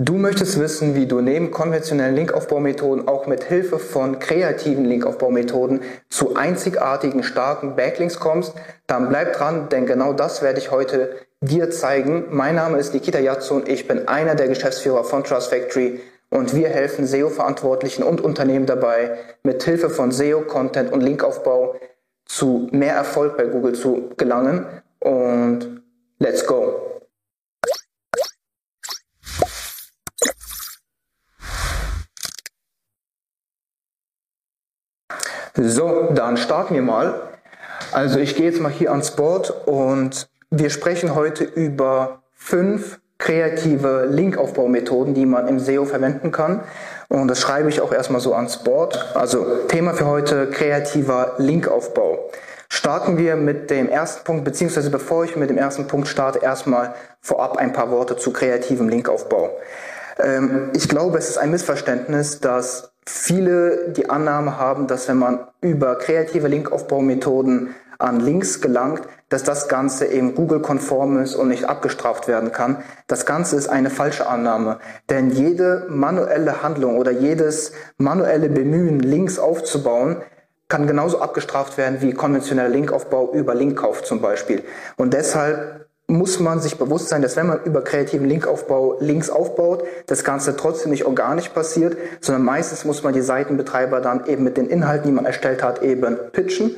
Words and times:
Du 0.00 0.12
möchtest 0.14 0.60
wissen, 0.60 0.94
wie 0.94 1.06
du 1.06 1.20
neben 1.20 1.50
konventionellen 1.50 2.14
Linkaufbaumethoden 2.14 3.08
auch 3.08 3.26
mit 3.26 3.42
Hilfe 3.42 3.80
von 3.80 4.20
kreativen 4.20 4.84
Linkaufbaumethoden 4.84 5.80
zu 6.08 6.36
einzigartigen, 6.36 7.24
starken 7.24 7.74
Backlinks 7.74 8.20
kommst? 8.20 8.54
Dann 8.86 9.08
bleib 9.08 9.32
dran, 9.32 9.68
denn 9.70 9.86
genau 9.86 10.12
das 10.12 10.40
werde 10.40 10.60
ich 10.60 10.70
heute 10.70 11.16
dir 11.40 11.72
zeigen. 11.72 12.26
Mein 12.30 12.54
Name 12.54 12.78
ist 12.78 12.94
Nikita 12.94 13.18
Yatsun, 13.18 13.64
ich 13.66 13.88
bin 13.88 14.06
einer 14.06 14.36
der 14.36 14.46
Geschäftsführer 14.46 15.02
von 15.02 15.24
Trust 15.24 15.50
Factory 15.50 15.98
und 16.30 16.54
wir 16.54 16.68
helfen 16.68 17.04
SEO-Verantwortlichen 17.04 18.04
und 18.04 18.20
Unternehmen 18.20 18.66
dabei, 18.66 19.18
mit 19.42 19.64
Hilfe 19.64 19.90
von 19.90 20.12
SEO, 20.12 20.42
Content 20.42 20.92
und 20.92 21.00
Linkaufbau 21.00 21.74
zu 22.24 22.68
mehr 22.70 22.94
Erfolg 22.94 23.36
bei 23.36 23.46
Google 23.46 23.72
zu 23.72 24.10
gelangen. 24.16 24.64
Und 25.00 25.82
let's 26.20 26.46
go! 26.46 26.87
So, 35.60 36.10
dann 36.14 36.36
starten 36.36 36.74
wir 36.74 36.82
mal. 36.82 37.20
Also 37.90 38.20
ich 38.20 38.36
gehe 38.36 38.46
jetzt 38.46 38.60
mal 38.60 38.70
hier 38.70 38.92
ans 38.92 39.10
Board 39.12 39.50
und 39.66 40.28
wir 40.50 40.70
sprechen 40.70 41.16
heute 41.16 41.42
über 41.42 42.22
fünf 42.32 43.00
kreative 43.18 44.06
Linkaufbaumethoden, 44.08 45.14
die 45.14 45.26
man 45.26 45.48
im 45.48 45.58
SEO 45.58 45.84
verwenden 45.84 46.30
kann. 46.30 46.60
Und 47.08 47.26
das 47.26 47.40
schreibe 47.40 47.68
ich 47.70 47.80
auch 47.80 47.92
erstmal 47.92 48.20
so 48.20 48.34
ans 48.34 48.58
Board. 48.62 49.16
Also 49.16 49.64
Thema 49.66 49.94
für 49.94 50.06
heute 50.06 50.48
kreativer 50.48 51.34
Linkaufbau. 51.38 52.30
Starten 52.68 53.18
wir 53.18 53.34
mit 53.34 53.68
dem 53.70 53.88
ersten 53.88 54.22
Punkt, 54.22 54.44
beziehungsweise 54.44 54.90
bevor 54.90 55.24
ich 55.24 55.34
mit 55.34 55.50
dem 55.50 55.58
ersten 55.58 55.88
Punkt 55.88 56.06
starte, 56.06 56.38
erstmal 56.38 56.94
vorab 57.20 57.56
ein 57.56 57.72
paar 57.72 57.90
Worte 57.90 58.16
zu 58.16 58.32
kreativem 58.32 58.88
Linkaufbau. 58.88 59.50
Ähm, 60.20 60.70
ich 60.74 60.88
glaube, 60.88 61.18
es 61.18 61.28
ist 61.28 61.38
ein 61.38 61.50
Missverständnis, 61.50 62.38
dass 62.38 62.92
viele 63.08 63.90
die 63.90 64.10
Annahme 64.10 64.58
haben, 64.58 64.86
dass 64.86 65.08
wenn 65.08 65.18
man 65.18 65.40
über 65.60 65.96
kreative 65.96 66.48
Linkaufbaumethoden 66.48 67.74
an 67.98 68.20
Links 68.20 68.60
gelangt, 68.60 69.02
dass 69.28 69.42
das 69.42 69.68
Ganze 69.68 70.06
eben 70.06 70.34
Google-konform 70.34 71.20
ist 71.20 71.34
und 71.34 71.48
nicht 71.48 71.64
abgestraft 71.64 72.28
werden 72.28 72.52
kann. 72.52 72.82
Das 73.08 73.26
Ganze 73.26 73.56
ist 73.56 73.68
eine 73.68 73.90
falsche 73.90 74.28
Annahme, 74.28 74.78
denn 75.10 75.30
jede 75.30 75.86
manuelle 75.88 76.62
Handlung 76.62 76.96
oder 76.96 77.10
jedes 77.10 77.72
manuelle 77.96 78.48
Bemühen, 78.48 79.00
Links 79.00 79.38
aufzubauen, 79.38 80.22
kann 80.68 80.86
genauso 80.86 81.20
abgestraft 81.20 81.78
werden 81.78 82.00
wie 82.02 82.12
konventioneller 82.12 82.68
Linkaufbau 82.68 83.32
über 83.32 83.54
Linkkauf 83.54 84.04
zum 84.04 84.20
Beispiel. 84.20 84.62
Und 84.96 85.14
deshalb 85.14 85.88
muss 86.10 86.40
man 86.40 86.58
sich 86.58 86.78
bewusst 86.78 87.10
sein, 87.10 87.20
dass 87.20 87.36
wenn 87.36 87.46
man 87.46 87.62
über 87.64 87.84
kreativen 87.84 88.26
Linkaufbau 88.26 88.96
Links 88.98 89.28
aufbaut, 89.28 89.84
das 90.06 90.24
Ganze 90.24 90.56
trotzdem 90.56 90.90
nicht 90.90 91.04
organisch 91.04 91.50
passiert, 91.50 91.98
sondern 92.20 92.44
meistens 92.44 92.86
muss 92.86 93.02
man 93.02 93.12
die 93.12 93.20
Seitenbetreiber 93.20 94.00
dann 94.00 94.26
eben 94.26 94.42
mit 94.42 94.56
den 94.56 94.68
Inhalten, 94.68 95.06
die 95.06 95.12
man 95.12 95.26
erstellt 95.26 95.62
hat, 95.62 95.82
eben 95.82 96.16
pitchen. 96.32 96.76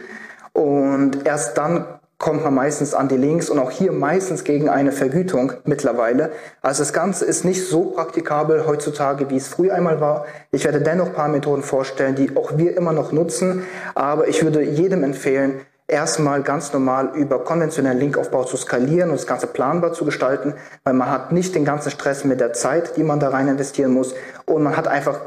Und 0.52 1.24
erst 1.24 1.56
dann 1.56 1.84
kommt 2.18 2.42
man 2.44 2.54
meistens 2.54 2.92
an 2.92 3.08
die 3.08 3.16
Links 3.16 3.48
und 3.48 3.58
auch 3.60 3.70
hier 3.70 3.92
meistens 3.92 4.44
gegen 4.44 4.68
eine 4.68 4.92
Vergütung 4.92 5.54
mittlerweile. 5.64 6.32
Also 6.60 6.82
das 6.82 6.92
Ganze 6.92 7.24
ist 7.24 7.44
nicht 7.44 7.66
so 7.66 7.84
praktikabel 7.84 8.66
heutzutage, 8.66 9.30
wie 9.30 9.36
es 9.36 9.48
früher 9.48 9.74
einmal 9.74 10.00
war. 10.00 10.26
Ich 10.50 10.64
werde 10.64 10.82
dennoch 10.82 11.14
paar 11.14 11.28
Methoden 11.28 11.62
vorstellen, 11.62 12.16
die 12.16 12.36
auch 12.36 12.58
wir 12.58 12.76
immer 12.76 12.92
noch 12.92 13.12
nutzen, 13.12 13.64
aber 13.94 14.28
ich 14.28 14.42
würde 14.42 14.60
jedem 14.62 15.02
empfehlen, 15.02 15.60
erstmal 15.90 16.42
ganz 16.42 16.72
normal 16.72 17.10
über 17.14 17.44
konventionellen 17.44 17.98
Linkaufbau 17.98 18.44
zu 18.44 18.56
skalieren 18.56 19.10
und 19.10 19.16
das 19.16 19.26
Ganze 19.26 19.46
planbar 19.46 19.92
zu 19.92 20.04
gestalten, 20.04 20.54
weil 20.84 20.94
man 20.94 21.10
hat 21.10 21.32
nicht 21.32 21.54
den 21.54 21.64
ganzen 21.64 21.90
Stress 21.90 22.24
mit 22.24 22.40
der 22.40 22.52
Zeit, 22.52 22.96
die 22.96 23.02
man 23.02 23.20
da 23.20 23.30
rein 23.30 23.48
investieren 23.48 23.92
muss 23.92 24.14
und 24.46 24.62
man 24.62 24.76
hat 24.76 24.88
einfach 24.88 25.20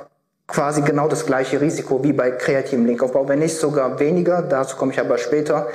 quasi 0.48 0.82
genau 0.82 1.08
das 1.08 1.26
gleiche 1.26 1.62
Risiko 1.62 2.04
wie 2.04 2.14
bei 2.14 2.32
kreativem 2.32 2.86
Linkaufbau, 2.86 3.28
wenn 3.28 3.40
nicht 3.40 3.58
sogar 3.58 4.00
weniger, 4.00 4.42
dazu 4.42 4.76
komme 4.76 4.92
ich 4.92 5.00
aber 5.00 5.18
später. 5.18 5.68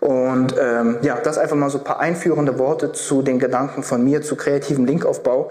Und 0.00 0.54
ähm, 0.60 0.98
ja, 1.02 1.16
das 1.16 1.38
einfach 1.38 1.56
mal 1.56 1.70
so 1.70 1.78
ein 1.78 1.84
paar 1.84 2.00
einführende 2.00 2.58
Worte 2.58 2.92
zu 2.92 3.22
den 3.22 3.38
Gedanken 3.38 3.82
von 3.82 4.04
mir 4.04 4.22
zu 4.22 4.36
kreativem 4.36 4.84
Linkaufbau. 4.84 5.50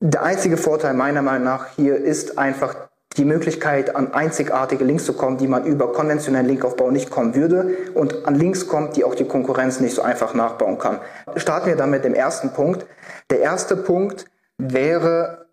Der 0.00 0.22
einzige 0.22 0.56
Vorteil 0.56 0.94
meiner 0.94 1.22
Meinung 1.22 1.44
nach 1.44 1.68
hier 1.76 1.96
ist 1.96 2.38
einfach 2.38 2.89
die 3.16 3.24
Möglichkeit, 3.24 3.96
an 3.96 4.14
einzigartige 4.14 4.84
Links 4.84 5.04
zu 5.04 5.14
kommen, 5.14 5.36
die 5.36 5.48
man 5.48 5.64
über 5.64 5.92
konventionellen 5.92 6.46
Linkaufbau 6.46 6.90
nicht 6.90 7.10
kommen 7.10 7.34
würde 7.34 7.76
und 7.94 8.26
an 8.26 8.36
Links 8.36 8.68
kommt, 8.68 8.96
die 8.96 9.04
auch 9.04 9.16
die 9.16 9.24
Konkurrenz 9.24 9.80
nicht 9.80 9.94
so 9.94 10.02
einfach 10.02 10.32
nachbauen 10.34 10.78
kann. 10.78 11.00
Starten 11.36 11.66
wir 11.66 11.76
dann 11.76 11.90
mit 11.90 12.04
dem 12.04 12.14
ersten 12.14 12.50
Punkt. 12.52 12.86
Der 13.30 13.40
erste 13.40 13.76
Punkt 13.76 14.26
wäre, 14.58 15.46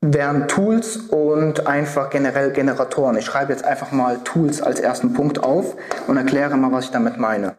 wären 0.00 0.48
Tools 0.48 0.96
und 0.96 1.66
einfach 1.66 2.08
generell 2.08 2.52
Generatoren. 2.52 3.18
Ich 3.18 3.26
schreibe 3.26 3.52
jetzt 3.52 3.64
einfach 3.64 3.92
mal 3.92 4.18
Tools 4.24 4.62
als 4.62 4.80
ersten 4.80 5.12
Punkt 5.12 5.42
auf 5.42 5.76
und 6.06 6.16
erkläre 6.16 6.56
mal, 6.56 6.72
was 6.72 6.86
ich 6.86 6.90
damit 6.90 7.18
meine. 7.18 7.56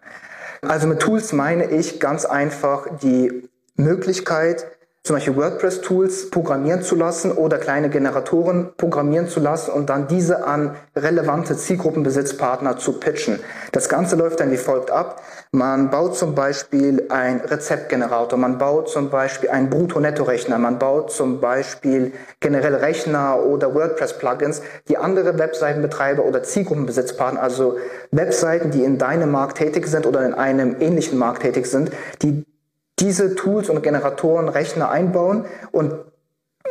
Also 0.62 0.88
mit 0.88 1.00
Tools 1.00 1.34
meine 1.34 1.66
ich 1.66 2.00
ganz 2.00 2.26
einfach 2.26 2.88
die 3.02 3.48
Möglichkeit, 3.76 4.66
zum 5.10 5.16
Beispiel 5.16 5.38
WordPress-Tools 5.38 6.30
programmieren 6.30 6.84
zu 6.84 6.94
lassen 6.94 7.32
oder 7.32 7.58
kleine 7.58 7.90
Generatoren 7.90 8.70
programmieren 8.78 9.28
zu 9.28 9.40
lassen 9.40 9.72
und 9.72 9.90
dann 9.90 10.08
diese 10.08 10.46
an 10.46 10.76
relevante 10.96 11.58
Zielgruppenbesitzpartner 11.58 12.78
zu 12.78 13.00
pitchen. 13.00 13.40
Das 13.72 13.90
Ganze 13.90 14.18
läuft 14.18 14.40
dann 14.40 14.52
wie 14.52 14.58
folgt 14.58 14.92
ab. 14.92 15.24
Man 15.52 15.90
baut 15.90 16.16
zum 16.16 16.36
Beispiel 16.36 17.08
ein 17.10 17.40
Rezeptgenerator, 17.40 18.38
man 18.38 18.60
baut 18.60 18.88
zum 18.90 19.10
Beispiel 19.10 19.50
einen 19.50 19.72
Brutto-Netto-Rechner, 19.72 20.60
man 20.60 20.78
baut 20.78 21.12
zum 21.12 21.42
Beispiel 21.42 22.14
generell 22.40 22.76
Rechner 22.76 23.44
oder 23.44 23.74
WordPress-Plugins, 23.74 24.62
die 24.90 24.98
andere 25.00 25.40
Webseitenbetreiber 25.40 26.24
oder 26.24 26.44
Zielgruppenbesitzpartner, 26.44 27.42
also 27.42 27.78
Webseiten, 28.12 28.70
die 28.70 28.84
in 28.84 29.00
deinem 29.00 29.32
Markt 29.32 29.58
tätig 29.58 29.88
sind 29.88 30.06
oder 30.06 30.24
in 30.24 30.36
einem 30.36 30.76
ähnlichen 30.80 31.18
Markt 31.18 31.42
tätig 31.42 31.66
sind, 31.66 31.90
die 32.22 32.46
diese 33.00 33.36
Tools 33.36 33.70
und 33.70 33.82
Generatoren 33.82 34.50
Rechner 34.50 34.90
einbauen 34.90 35.46
und 35.72 35.94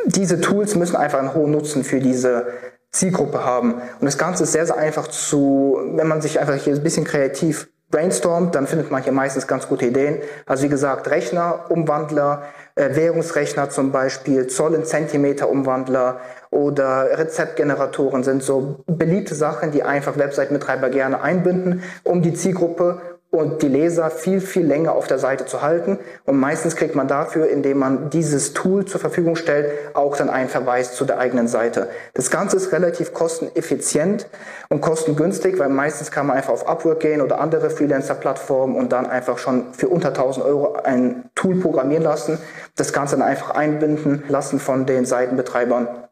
diese 0.06 0.40
Tools 0.40 0.74
müssen 0.74 0.96
einfach 0.96 1.18
einen 1.18 1.34
hohen 1.34 1.50
Nutzen 1.50 1.84
für 1.84 2.00
diese 2.00 2.46
Zielgruppe 2.90 3.44
haben. 3.44 3.74
Und 3.74 4.04
das 4.04 4.18
Ganze 4.18 4.44
ist 4.44 4.52
sehr, 4.52 4.66
sehr 4.66 4.76
einfach 4.76 5.08
zu, 5.08 5.78
wenn 5.94 6.08
man 6.08 6.20
sich 6.20 6.40
einfach 6.40 6.54
hier 6.54 6.74
ein 6.74 6.82
bisschen 6.82 7.04
kreativ 7.04 7.68
brainstormt, 7.90 8.54
dann 8.54 8.66
findet 8.66 8.90
man 8.90 9.02
hier 9.02 9.12
meistens 9.12 9.46
ganz 9.46 9.66
gute 9.66 9.86
Ideen. 9.86 10.18
Also 10.44 10.64
wie 10.64 10.68
gesagt, 10.68 11.08
Rechner, 11.08 11.66
Umwandler, 11.70 12.42
äh, 12.74 12.94
Währungsrechner 12.94 13.70
zum 13.70 13.92
Beispiel, 13.92 14.46
Zoll 14.46 14.74
in 14.74 14.84
Zentimeter 14.84 15.48
Umwandler 15.48 16.20
oder 16.50 17.18
Rezeptgeneratoren 17.18 18.24
sind 18.24 18.42
so 18.42 18.84
beliebte 18.86 19.34
Sachen, 19.34 19.70
die 19.70 19.84
einfach 19.84 20.18
Website-Betreiber 20.18 20.90
gerne 20.90 21.22
einbinden, 21.22 21.82
um 22.04 22.20
die 22.20 22.34
Zielgruppe 22.34 23.00
und 23.30 23.60
die 23.60 23.68
Leser 23.68 24.10
viel, 24.10 24.40
viel 24.40 24.64
länger 24.64 24.92
auf 24.92 25.06
der 25.06 25.18
Seite 25.18 25.44
zu 25.44 25.60
halten. 25.60 25.98
Und 26.24 26.38
meistens 26.40 26.76
kriegt 26.76 26.94
man 26.94 27.08
dafür, 27.08 27.48
indem 27.50 27.78
man 27.78 28.08
dieses 28.08 28.54
Tool 28.54 28.86
zur 28.86 29.00
Verfügung 29.00 29.36
stellt, 29.36 29.94
auch 29.94 30.16
dann 30.16 30.30
einen 30.30 30.48
Verweis 30.48 30.94
zu 30.94 31.04
der 31.04 31.18
eigenen 31.18 31.46
Seite. 31.46 31.88
Das 32.14 32.30
Ganze 32.30 32.56
ist 32.56 32.72
relativ 32.72 33.12
kosteneffizient 33.12 34.28
und 34.70 34.80
kostengünstig, 34.80 35.58
weil 35.58 35.68
meistens 35.68 36.10
kann 36.10 36.26
man 36.26 36.38
einfach 36.38 36.54
auf 36.54 36.66
Upwork 36.66 37.00
gehen 37.00 37.20
oder 37.20 37.38
andere 37.38 37.68
Freelancer-Plattformen 37.68 38.76
und 38.76 38.92
dann 38.92 39.04
einfach 39.04 39.36
schon 39.36 39.74
für 39.74 39.88
unter 39.88 40.08
1000 40.08 40.46
Euro 40.46 40.76
ein 40.82 41.28
Tool 41.34 41.56
programmieren 41.56 42.04
lassen, 42.04 42.38
das 42.76 42.94
Ganze 42.94 43.16
dann 43.16 43.26
einfach 43.26 43.50
einbinden 43.50 44.24
lassen 44.28 44.58
von 44.58 44.86
den 44.86 45.04
Seitenbetreibern 45.04 46.07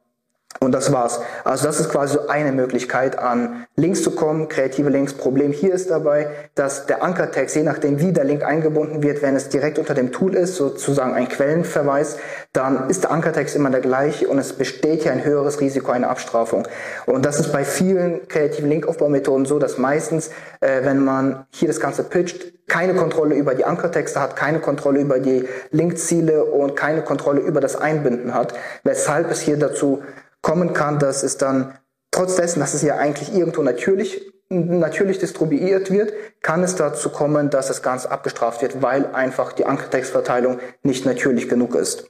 und 0.61 0.73
das 0.73 0.93
war's. 0.93 1.21
Also 1.45 1.67
das 1.67 1.81
ist 1.81 1.91
quasi 1.91 2.15
so 2.15 2.29
eine 2.29 2.53
Möglichkeit, 2.53 3.19
an 3.19 3.67
Links 3.77 4.03
zu 4.03 4.11
kommen, 4.11 4.49
kreative 4.49 4.91
Links. 4.91 5.15
Problem 5.15 5.53
hier 5.53 5.75
ist 5.75 5.91
dabei, 5.91 6.29
dass 6.55 6.87
der 6.87 7.03
Ankertext, 7.03 7.57
je 7.57 7.63
nachdem 7.63 8.01
wie 8.01 8.13
der 8.13 8.25
Link 8.25 8.45
eingebunden 8.45 9.03
wird, 9.03 9.23
wenn 9.23 9.37
es 9.37 9.49
direkt 9.49 9.79
unter 9.79 9.95
dem 9.95 10.13
Tool 10.13 10.35
ist, 10.35 10.57
sozusagen 10.57 11.15
ein 11.15 11.29
Quellenverweis, 11.29 12.17
dann 12.53 12.89
ist 12.89 13.05
der 13.05 13.11
Ankertext 13.11 13.55
immer 13.57 13.71
der 13.71 13.81
gleiche 13.81 14.29
und 14.29 14.39
es 14.39 14.53
besteht 14.53 15.03
hier 15.03 15.13
ein 15.13 15.25
höheres 15.25 15.61
Risiko 15.61 15.93
einer 15.93 16.11
Abstrafung. 16.11 16.67
Und 17.07 17.27
das 17.27 17.39
ist 17.39 17.53
bei 17.53 17.65
vielen 17.65 18.27
kreativen 18.29 18.71
Linkaufbaumethoden 18.71 19.47
so, 19.47 19.59
dass 19.59 19.79
meistens, 19.79 20.31
äh, 20.61 20.85
wenn 20.85 21.05
man 21.05 21.47
hier 21.51 21.69
das 21.69 21.81
Ganze 21.81 22.03
pitcht, 22.03 22.57
keine 22.69 22.95
Kontrolle 22.95 23.37
über 23.37 23.55
die 23.55 23.65
Ankertexte 23.65 24.21
hat, 24.21 24.35
keine 24.37 24.61
Kontrolle 24.61 25.01
über 25.01 25.21
die 25.21 25.49
Linkziele 25.71 26.45
und 26.45 26.75
keine 26.75 27.03
Kontrolle 27.03 27.41
über 27.41 27.61
das 27.61 27.77
Einbinden 27.77 28.35
hat, 28.35 28.55
weshalb 28.83 29.31
es 29.31 29.41
hier 29.41 29.57
dazu 29.57 30.03
kommen 30.47 30.75
kann, 30.75 31.01
dass 31.01 31.25
es 31.25 31.39
dann 31.39 31.75
trotz 32.13 32.37
dessen, 32.37 32.61
dass 32.61 32.73
es 32.73 32.83
ja 32.83 32.99
eigentlich 32.99 33.35
irgendwo 33.35 33.63
natürlich 33.63 34.33
natürlich 34.49 35.19
distribuiert 35.19 35.91
wird, 35.91 36.13
kann 36.41 36.63
es 36.63 36.77
dazu 36.77 37.11
kommen, 37.11 37.51
dass 37.51 37.67
das 37.67 37.83
Ganze 37.83 38.13
abgestraft 38.13 38.63
wird, 38.63 38.81
weil 38.81 39.07
einfach 39.07 39.53
die 39.53 39.67
Ankertextverteilung 39.67 40.61
nicht 40.85 41.05
natürlich 41.05 41.49
genug 41.49 41.75
ist. 41.75 42.09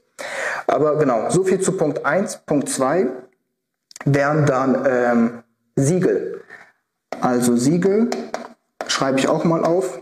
Aber 0.67 0.97
genau, 0.97 1.31
so 1.31 1.43
viel 1.45 1.59
zu 1.59 1.71
Punkt 1.71 2.05
1. 2.05 2.43
Punkt 2.45 2.69
2 2.69 3.07
wären 4.05 4.45
dann 4.45 4.85
ähm, 4.87 5.43
Siegel. 5.75 6.43
Also 7.19 7.55
Siegel 7.55 8.11
schreibe 8.87 9.17
ich 9.17 9.27
auch 9.27 9.45
mal 9.45 9.65
auf. 9.65 9.99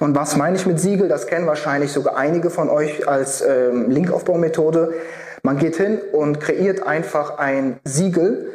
Und 0.00 0.14
was 0.14 0.36
meine 0.36 0.56
ich 0.56 0.66
mit 0.66 0.78
Siegel? 0.78 1.08
Das 1.08 1.26
kennen 1.26 1.46
wahrscheinlich 1.46 1.92
sogar 1.92 2.18
einige 2.18 2.50
von 2.50 2.68
euch 2.68 3.08
als 3.08 3.40
ähm, 3.40 3.90
Linkaufbaumethode. 3.90 4.92
Man 5.42 5.58
geht 5.58 5.76
hin 5.76 5.98
und 6.12 6.40
kreiert 6.40 6.86
einfach 6.86 7.38
ein 7.38 7.80
Siegel. 7.84 8.52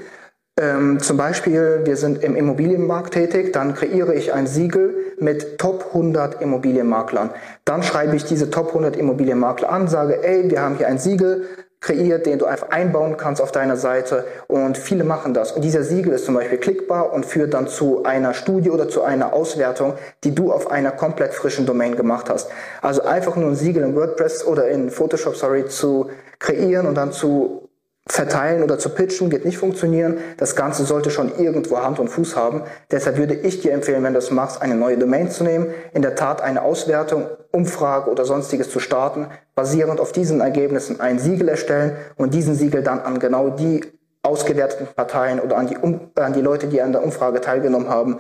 Ähm, 0.60 1.00
zum 1.00 1.18
Beispiel, 1.18 1.82
wir 1.84 1.98
sind 1.98 2.24
im 2.24 2.36
Immobilienmarkt 2.36 3.14
tätig, 3.14 3.52
dann 3.52 3.74
kreiere 3.74 4.14
ich 4.14 4.34
ein 4.34 4.48
Siegel 4.48 4.96
mit 5.20 5.58
Top 5.58 5.88
100 5.88 6.42
Immobilienmaklern. 6.42 7.32
Dann 7.66 7.84
schreibe 7.84 8.16
ich 8.16 8.24
diese 8.24 8.50
Top 8.50 8.70
100 8.70 8.96
Immobilienmakler 8.96 9.70
an, 9.70 9.88
sage, 9.88 10.24
ey, 10.24 10.50
wir 10.50 10.62
haben 10.62 10.78
hier 10.78 10.88
ein 10.88 10.98
Siegel, 10.98 11.48
kreiert, 11.81 12.25
den 12.25 12.39
du 12.39 12.45
einfach 12.45 12.69
einbauen 12.69 13.18
kannst 13.18 13.42
auf 13.42 13.51
deiner 13.51 13.77
Seite. 13.77 14.25
Und 14.48 14.77
viele 14.77 15.04
machen 15.04 15.33
das. 15.33 15.51
Und 15.51 15.63
dieser 15.63 15.83
Siegel 15.83 16.13
ist 16.13 16.25
zum 16.25 16.36
Beispiel 16.36 16.57
klickbar 16.57 17.13
und 17.13 17.25
führt 17.25 17.54
dann 17.54 17.68
zu 17.68 18.04
einer 18.04 18.33
Studie 18.33 18.72
oder 18.72 18.89
zu 18.89 19.04
einer 19.04 19.33
Auswertung, 19.33 19.94
die 20.24 20.33
du 20.33 20.51
auf 20.51 20.72
einer 20.72 20.92
komplett 20.92 21.33
frischen 21.33 21.66
Domain 21.66 21.95
gemacht 21.95 22.30
hast. 22.30 22.50
Also 22.81 23.04
einfach 23.04 23.36
nur 23.36 23.50
ein 23.50 23.56
Siegel 23.56 23.83
in 23.83 23.95
WordPress 23.95 24.45
oder 24.45 24.68
in 24.68 24.89
Photoshop, 24.89 25.36
sorry, 25.36 25.66
zu 25.66 26.10
kreieren 26.39 26.88
und 26.88 26.95
dann 26.95 27.12
zu 27.12 27.65
verteilen 28.07 28.62
oder 28.62 28.78
zu 28.78 28.90
pitchen 28.90 29.31
wird 29.31 29.46
nicht 29.46 29.57
funktionieren. 29.57 30.19
Das 30.38 30.56
Ganze 30.56 30.86
sollte 30.86 31.10
schon 31.10 31.31
irgendwo 31.38 31.80
Hand 31.80 32.00
und 32.00 32.10
Fuß 32.10 32.36
haben. 32.36 32.63
Deshalb 32.92 33.18
würde 33.18 33.34
ich 33.34 33.62
dir 33.62 33.74
empfehlen, 33.74 34.04
wenn 34.04 34.13
du 34.13 34.19
das 34.19 34.30
machst, 34.30 34.62
eine 34.62 34.75
neue 34.75 34.98
Domain 34.98 35.31
zu 35.31 35.44
nehmen, 35.44 35.74
in 35.94 36.04
der 36.04 36.16
Tat 36.16 36.42
eine 36.42 36.62
Auswertung, 36.62 37.28
Umfrage 37.52 38.12
oder 38.12 38.25
sonstiges 38.25 38.69
zu 38.69 38.80
starten, 38.80 39.28
basierend 39.56 40.00
auf 40.00 40.12
diesen 40.12 40.42
Ergebnissen 40.42 41.00
ein 41.00 41.18
Siegel 41.18 41.50
erstellen 41.50 41.96
und 42.16 42.34
diesen 42.34 42.54
Siegel 42.54 42.84
dann 42.84 43.00
an 43.00 43.18
genau 43.18 43.50
die 43.50 43.81
ausgewerteten 44.22 44.88
Parteien 44.96 45.40
oder 45.40 45.58
an 45.58 45.68
die, 45.68 45.78
um, 45.78 46.12
an 46.16 46.34
die 46.34 46.42
Leute, 46.42 46.68
die 46.68 46.81
an 46.81 46.92
der 46.92 47.04
Umfrage 47.04 47.42
teilgenommen 47.42 47.90
haben, 47.90 48.19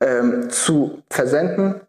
ähm, 0.00 0.48
zu 0.50 1.02
versenden 1.10 1.80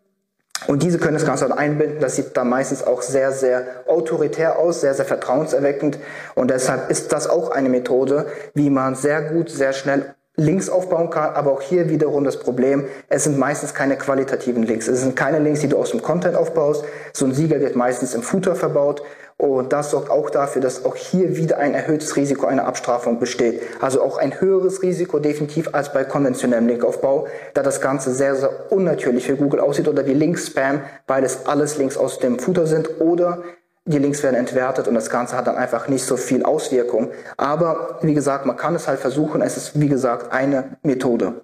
und 0.67 0.83
diese 0.83 0.99
können 0.99 1.15
das 1.15 1.25
Ganze 1.25 1.47
dann 1.47 1.57
einbinden. 1.57 1.99
Das 1.99 2.15
sieht 2.15 2.37
dann 2.37 2.49
meistens 2.49 2.83
auch 2.83 3.01
sehr, 3.01 3.31
sehr 3.31 3.83
autoritär 3.87 4.59
aus, 4.59 4.81
sehr, 4.81 4.93
sehr 4.93 5.05
vertrauenserweckend. 5.05 5.97
Und 6.35 6.51
deshalb 6.51 6.89
ist 6.91 7.11
das 7.11 7.27
auch 7.27 7.49
eine 7.49 7.69
Methode, 7.69 8.27
wie 8.53 8.69
man 8.69 8.95
sehr 8.95 9.21
gut, 9.21 9.49
sehr 9.49 9.73
schnell 9.73 10.13
Links 10.37 10.69
aufbauen 10.69 11.09
kann, 11.09 11.35
aber 11.35 11.51
auch 11.51 11.61
hier 11.61 11.89
wiederum 11.89 12.23
das 12.23 12.39
Problem, 12.39 12.85
es 13.09 13.25
sind 13.25 13.37
meistens 13.37 13.73
keine 13.73 13.97
qualitativen 13.97 14.63
Links. 14.63 14.87
Es 14.87 15.01
sind 15.01 15.15
keine 15.15 15.39
Links, 15.39 15.59
die 15.59 15.67
du 15.67 15.77
aus 15.77 15.91
dem 15.91 16.01
Content 16.01 16.35
aufbaust. 16.35 16.85
So 17.13 17.25
ein 17.25 17.33
Siegel 17.33 17.59
wird 17.59 17.75
meistens 17.75 18.15
im 18.15 18.23
Footer 18.23 18.55
verbaut 18.55 19.03
und 19.41 19.73
das 19.73 19.89
sorgt 19.89 20.11
auch 20.11 20.29
dafür, 20.29 20.61
dass 20.61 20.85
auch 20.85 20.95
hier 20.95 21.35
wieder 21.35 21.57
ein 21.57 21.73
erhöhtes 21.73 22.15
Risiko 22.15 22.45
einer 22.45 22.67
Abstrafung 22.67 23.19
besteht. 23.19 23.59
Also 23.81 24.03
auch 24.03 24.19
ein 24.19 24.39
höheres 24.39 24.83
Risiko 24.83 25.17
definitiv 25.17 25.69
als 25.73 25.91
bei 25.91 26.03
konventionellem 26.03 26.67
Linkaufbau, 26.67 27.25
da 27.55 27.63
das 27.63 27.81
Ganze 27.81 28.13
sehr, 28.13 28.35
sehr 28.35 28.71
unnatürlich 28.71 29.25
für 29.25 29.35
Google 29.35 29.59
aussieht 29.59 29.87
oder 29.87 30.05
wie 30.05 30.13
Link-Spam, 30.13 30.81
weil 31.07 31.23
es 31.23 31.47
alles 31.47 31.79
Links 31.79 31.97
aus 31.97 32.19
dem 32.19 32.37
Footer 32.37 32.67
sind 32.67 33.01
oder 33.01 33.41
die 33.85 33.97
Links 33.97 34.21
werden 34.21 34.35
entwertet 34.35 34.87
und 34.87 34.93
das 34.93 35.09
Ganze 35.09 35.35
hat 35.35 35.47
dann 35.47 35.55
einfach 35.55 35.87
nicht 35.87 36.05
so 36.05 36.17
viel 36.17 36.43
Auswirkung. 36.43 37.09
Aber 37.35 37.97
wie 38.03 38.13
gesagt, 38.13 38.45
man 38.45 38.57
kann 38.57 38.75
es 38.75 38.87
halt 38.87 38.99
versuchen. 38.99 39.41
Es 39.41 39.57
ist 39.57 39.79
wie 39.79 39.89
gesagt 39.89 40.31
eine 40.31 40.77
Methode. 40.83 41.41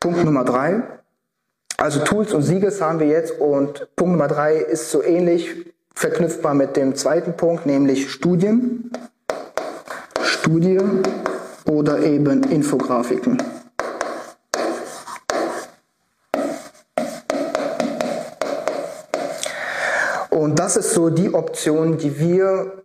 Punkt 0.00 0.24
Nummer 0.24 0.44
drei. 0.44 0.82
Also 1.76 2.00
Tools 2.00 2.32
und 2.32 2.40
Siegels 2.40 2.80
haben 2.80 3.00
wir 3.00 3.06
jetzt 3.06 3.38
und 3.38 3.86
Punkt 3.96 4.12
Nummer 4.12 4.28
drei 4.28 4.56
ist 4.56 4.90
so 4.90 5.02
ähnlich 5.02 5.71
verknüpfbar 5.94 6.54
mit 6.54 6.76
dem 6.76 6.94
zweiten 6.94 7.36
Punkt, 7.36 7.66
nämlich 7.66 8.10
Studien, 8.10 8.90
Studie 10.22 10.80
oder 11.64 12.00
eben 12.00 12.42
Infografiken. 12.44 13.38
Und 20.30 20.58
das 20.58 20.76
ist 20.76 20.92
so 20.92 21.08
die 21.08 21.32
Option, 21.32 21.98
die 21.98 22.18
wir 22.18 22.81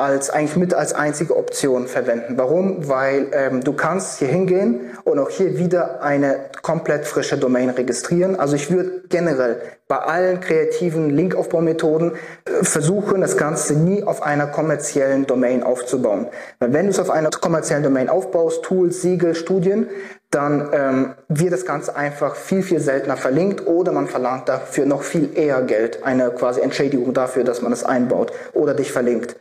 als 0.00 0.30
eigentlich 0.30 0.56
mit 0.56 0.74
als 0.74 0.94
einzige 0.94 1.36
Option 1.36 1.86
verwenden. 1.86 2.34
Warum? 2.36 2.88
Weil 2.88 3.28
ähm, 3.32 3.62
du 3.62 3.72
kannst 3.74 4.18
hier 4.18 4.28
hingehen 4.28 4.80
und 5.04 5.18
auch 5.18 5.30
hier 5.30 5.58
wieder 5.58 6.02
eine 6.02 6.46
komplett 6.62 7.06
frische 7.06 7.36
Domain 7.36 7.70
registrieren. 7.70 8.38
Also 8.38 8.56
ich 8.56 8.70
würde 8.70 9.02
generell 9.08 9.60
bei 9.88 9.98
allen 9.98 10.40
kreativen 10.40 11.10
Linkaufbaumethoden 11.10 12.12
äh, 12.12 12.64
versuchen, 12.64 13.20
das 13.20 13.36
Ganze 13.36 13.74
nie 13.74 14.02
auf 14.02 14.22
einer 14.22 14.46
kommerziellen 14.46 15.26
Domain 15.26 15.62
aufzubauen. 15.62 16.28
Weil 16.58 16.72
wenn 16.72 16.86
du 16.86 16.90
es 16.90 16.98
auf 16.98 17.10
einer 17.10 17.30
kommerziellen 17.30 17.82
Domain 17.82 18.08
aufbaust, 18.08 18.62
Tools, 18.62 19.02
Siegel, 19.02 19.34
Studien, 19.34 19.88
dann 20.30 20.68
ähm, 20.72 21.14
wird 21.28 21.52
das 21.52 21.66
Ganze 21.66 21.96
einfach 21.96 22.36
viel, 22.36 22.62
viel 22.62 22.78
seltener 22.78 23.16
verlinkt 23.16 23.66
oder 23.66 23.90
man 23.90 24.06
verlangt 24.06 24.48
dafür 24.48 24.86
noch 24.86 25.02
viel 25.02 25.30
eher 25.36 25.60
Geld, 25.62 26.04
eine 26.04 26.30
quasi 26.30 26.60
Entschädigung 26.60 27.12
dafür, 27.12 27.42
dass 27.42 27.62
man 27.62 27.72
es 27.72 27.82
einbaut 27.82 28.32
oder 28.52 28.74
dich 28.74 28.92
verlinkt. 28.92 29.34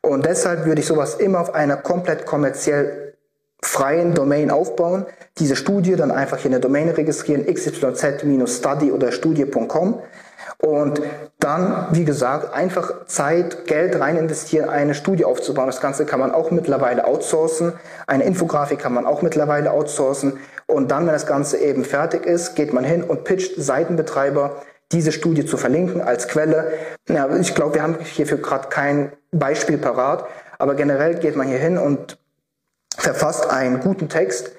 Und 0.00 0.26
deshalb 0.26 0.64
würde 0.64 0.80
ich 0.80 0.86
sowas 0.86 1.14
immer 1.14 1.40
auf 1.40 1.54
einer 1.54 1.76
komplett 1.76 2.26
kommerziell 2.26 3.14
freien 3.62 4.14
Domain 4.14 4.50
aufbauen, 4.50 5.04
diese 5.38 5.56
Studie 5.56 5.96
dann 5.96 6.12
einfach 6.12 6.38
hier 6.38 6.46
in 6.46 6.52
der 6.52 6.60
Domain 6.60 6.88
registrieren, 6.88 7.44
xyz-study 7.44 8.92
oder 8.92 9.10
studie.com 9.10 10.00
und 10.60 11.00
dann, 11.38 11.86
wie 11.92 12.04
gesagt, 12.04 12.52
einfach 12.52 13.06
Zeit, 13.06 13.66
Geld 13.66 13.98
rein 14.00 14.16
investieren, 14.16 14.68
eine 14.68 14.94
Studie 14.94 15.24
aufzubauen. 15.24 15.66
Das 15.66 15.80
Ganze 15.80 16.04
kann 16.04 16.18
man 16.18 16.32
auch 16.32 16.50
mittlerweile 16.50 17.04
outsourcen. 17.04 17.74
Eine 18.08 18.24
Infografik 18.24 18.80
kann 18.80 18.92
man 18.92 19.06
auch 19.06 19.22
mittlerweile 19.22 19.70
outsourcen. 19.70 20.38
Und 20.66 20.90
dann, 20.90 21.06
wenn 21.06 21.12
das 21.12 21.26
Ganze 21.26 21.58
eben 21.58 21.84
fertig 21.84 22.26
ist, 22.26 22.56
geht 22.56 22.72
man 22.72 22.82
hin 22.82 23.04
und 23.04 23.22
pitcht 23.22 23.54
Seitenbetreiber, 23.56 24.62
diese 24.92 25.12
Studie 25.12 25.44
zu 25.44 25.56
verlinken 25.56 26.00
als 26.00 26.28
Quelle. 26.28 26.72
Ja, 27.08 27.28
ich 27.36 27.54
glaube, 27.54 27.74
wir 27.74 27.82
haben 27.82 27.98
hierfür 28.00 28.38
gerade 28.38 28.68
kein 28.68 29.12
Beispiel 29.32 29.78
parat, 29.78 30.26
aber 30.58 30.74
generell 30.74 31.16
geht 31.16 31.36
man 31.36 31.48
hier 31.48 31.58
hin 31.58 31.78
und 31.78 32.18
verfasst 32.96 33.50
einen 33.50 33.80
guten 33.80 34.08
Text, 34.08 34.52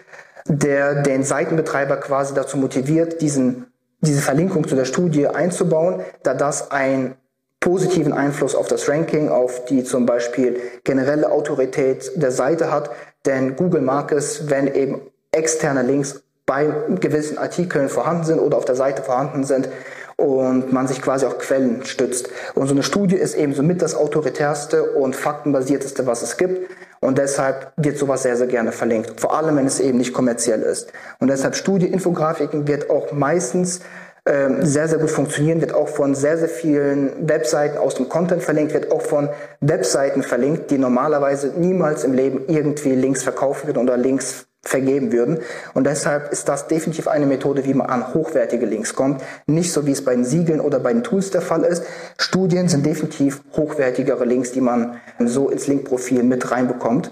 der 0.46 1.02
den 1.02 1.24
Seitenbetreiber 1.24 1.98
quasi 1.98 2.34
dazu 2.34 2.58
motiviert, 2.58 3.22
diesen, 3.22 3.68
diese 4.02 4.22
Verlinkung 4.22 4.68
zu 4.68 4.76
der 4.76 4.86
Studie 4.86 5.28
einzubauen, 5.28 6.02
da 6.24 6.34
das 6.34 6.72
einen 6.72 7.16
positiven 7.60 8.14
Einfluss 8.14 8.56
auf 8.56 8.68
das 8.68 8.88
Ranking, 8.88 9.30
auf 9.30 9.66
die 9.66 9.84
zum 9.84 10.06
Beispiel 10.06 10.60
generelle 10.84 11.30
Autorität 11.30 12.12
der 12.16 12.32
Seite 12.32 12.72
hat. 12.72 12.90
Denn 13.26 13.56
Google 13.58 13.82
mag 13.82 14.12
es, 14.12 14.50
wenn 14.50 14.74
eben 14.74 15.02
externe 15.32 15.82
Links 15.82 16.24
bei 16.46 16.74
gewissen 17.00 17.38
Artikeln 17.38 17.90
vorhanden 17.90 18.24
sind 18.24 18.40
oder 18.40 18.58
auf 18.58 18.66
der 18.66 18.76
Seite 18.76 19.04
vorhanden 19.04 19.44
sind, 19.44 19.70
und 20.20 20.74
man 20.74 20.88
sich 20.88 21.02
quasi 21.02 21.26
auf 21.26 21.38
Quellen 21.38 21.86
stützt. 21.86 22.30
Und 22.56 22.68
so 22.68 22.74
eine 22.74 22.84
Studie 22.84 23.16
ist 23.16 23.36
eben 23.36 23.54
somit 23.54 23.82
das 23.82 23.96
autoritärste 23.96 24.84
und 24.92 25.16
faktenbasierteste, 25.16 26.06
was 26.06 26.22
es 26.22 26.38
gibt. 26.38 26.70
Und 27.00 27.18
deshalb 27.18 27.72
wird 27.78 27.98
sowas 27.98 28.24
sehr, 28.24 28.36
sehr 28.36 28.48
gerne 28.48 28.74
verlinkt. 28.74 29.20
Vor 29.22 29.36
allem, 29.36 29.56
wenn 29.56 29.66
es 29.66 29.80
eben 29.80 29.98
nicht 29.98 30.14
kommerziell 30.14 30.62
ist. 30.62 30.92
Und 31.20 31.30
deshalb 31.30 31.56
Studie, 31.56 31.88
Infografiken 31.88 32.68
wird 32.68 32.90
auch 32.90 33.14
meistens 33.14 33.80
ähm, 34.26 34.66
sehr, 34.66 34.90
sehr 34.90 35.00
gut 35.00 35.10
funktionieren, 35.10 35.62
wird 35.62 35.74
auch 35.74 35.88
von 35.88 36.14
sehr, 36.14 36.38
sehr 36.38 36.50
vielen 36.50 37.28
Webseiten 37.28 37.78
aus 37.78 37.96
dem 37.96 38.10
Content 38.10 38.44
verlinkt, 38.44 38.74
wird 38.74 38.92
auch 38.92 39.02
von 39.02 39.30
Webseiten 39.62 40.24
verlinkt, 40.24 40.72
die 40.72 40.78
normalerweise 40.78 41.54
niemals 41.58 42.04
im 42.04 42.14
Leben 42.14 42.42
irgendwie 42.48 42.96
Links 42.96 43.24
verkaufen 43.24 43.68
würden 43.68 43.82
oder 43.82 43.96
Links 43.96 44.49
vergeben 44.62 45.12
würden. 45.12 45.40
Und 45.74 45.86
deshalb 45.86 46.32
ist 46.32 46.50
das 46.50 46.68
definitiv 46.68 47.08
eine 47.08 47.26
Methode, 47.26 47.66
wie 47.66 47.74
man 47.74 47.88
an 47.88 48.14
hochwertige 48.14 48.66
Links 48.66 48.94
kommt. 48.94 49.22
Nicht 49.46 49.72
so, 49.72 49.86
wie 49.86 49.92
es 49.92 50.04
bei 50.04 50.14
den 50.14 50.26
Siegeln 50.26 50.60
oder 50.60 50.80
bei 50.80 50.92
den 50.92 51.04
Tools 51.04 51.32
der 51.32 51.42
Fall 51.42 51.64
ist. 51.64 51.84
Studien 52.18 52.68
sind 52.68 52.86
definitiv 52.86 53.42
hochwertigere 53.56 54.26
Links, 54.26 54.52
die 54.52 54.62
man 54.62 54.98
so 55.20 55.50
ins 55.50 55.68
Linkprofil 55.68 56.24
mit 56.24 56.52
reinbekommt. 56.52 57.12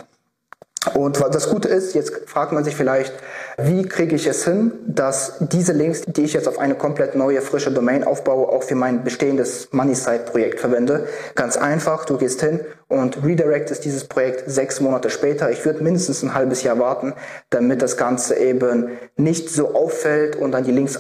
Und 0.94 1.20
das 1.20 1.50
Gute 1.50 1.68
ist, 1.68 1.96
jetzt 1.96 2.14
fragt 2.28 2.52
man 2.52 2.64
sich 2.64 2.76
vielleicht, 2.76 3.14
wie 3.60 3.88
kriege 3.88 4.16
ich 4.16 4.28
es 4.28 4.46
hin, 4.46 4.72
dass 4.86 5.38
diese 5.40 5.74
Links, 5.74 6.04
die 6.06 6.22
ich 6.22 6.34
jetzt 6.34 6.48
auf 6.48 6.60
eine 6.60 6.76
komplett 6.76 7.16
neue, 7.16 7.42
frische 7.42 7.72
Domain 7.72 8.04
aufbaue, 8.04 8.50
auch 8.50 8.62
für 8.62 8.76
mein 8.76 9.04
bestehendes 9.04 9.70
MoneySite-Projekt 9.72 10.60
verwende? 10.60 11.08
Ganz 11.34 11.58
einfach, 11.58 12.06
du 12.06 12.18
gehst 12.18 12.42
hin 12.42 12.60
und 12.88 13.26
redirectest 13.26 13.84
dieses 13.84 14.04
Projekt 14.04 14.44
sechs 14.48 14.80
Monate 14.80 15.10
später. 15.10 15.50
Ich 15.50 15.66
würde 15.66 15.84
mindestens 15.84 16.22
ein 16.22 16.36
halbes 16.36 16.62
Jahr 16.62 16.78
warten, 16.78 17.14
damit 17.50 17.82
das 17.82 17.98
Ganze 17.98 18.36
eben 18.36 18.90
nicht 19.16 19.50
so 19.50 19.74
auffällt 19.74 20.36
und 20.36 20.52
dann 20.52 20.64
die 20.64 20.72
Links 20.72 21.00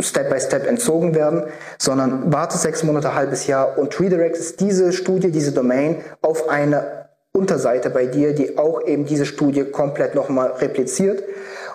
Step 0.00 0.30
by 0.30 0.40
Step 0.40 0.66
entzogen 0.66 1.14
werden, 1.14 1.44
sondern 1.76 2.32
warte 2.32 2.56
sechs 2.56 2.82
Monate, 2.84 3.14
halbes 3.14 3.46
Jahr 3.46 3.76
und 3.76 4.00
redirectest 4.00 4.60
diese 4.60 4.94
Studie, 4.94 5.30
diese 5.30 5.52
Domain 5.52 6.02
auf 6.22 6.48
eine 6.48 7.08
Unterseite 7.32 7.90
bei 7.90 8.06
dir, 8.06 8.34
die 8.34 8.56
auch 8.56 8.84
eben 8.86 9.04
diese 9.04 9.26
Studie 9.26 9.64
komplett 9.64 10.14
nochmal 10.14 10.52
repliziert. 10.52 11.22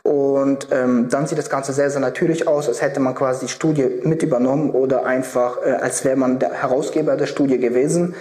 Und 0.04 0.68
ähm, 0.72 1.08
dann 1.10 1.28
sieht 1.28 1.38
das 1.38 1.50
Ganze 1.50 1.72
sehr, 1.72 1.90
sehr 1.90 2.02
natürlich 2.02 2.46
aus, 2.46 2.68
als 2.68 2.82
hätte 2.82 3.00
man 3.00 3.16
quasi 3.16 3.46
die 3.46 3.52
Studie 3.52 4.02
mit 4.04 4.22
übernommen 4.22 4.72
oder 4.72 5.06
einfach, 5.06 5.66
äh, 5.66 5.72
als 5.72 6.04
wäre 6.04 6.18
man 6.18 6.40
der 6.40 6.52
Herausgeber 6.52 7.16
der 7.16 7.26
Studie 7.26 7.58
gewesen. 7.58 8.14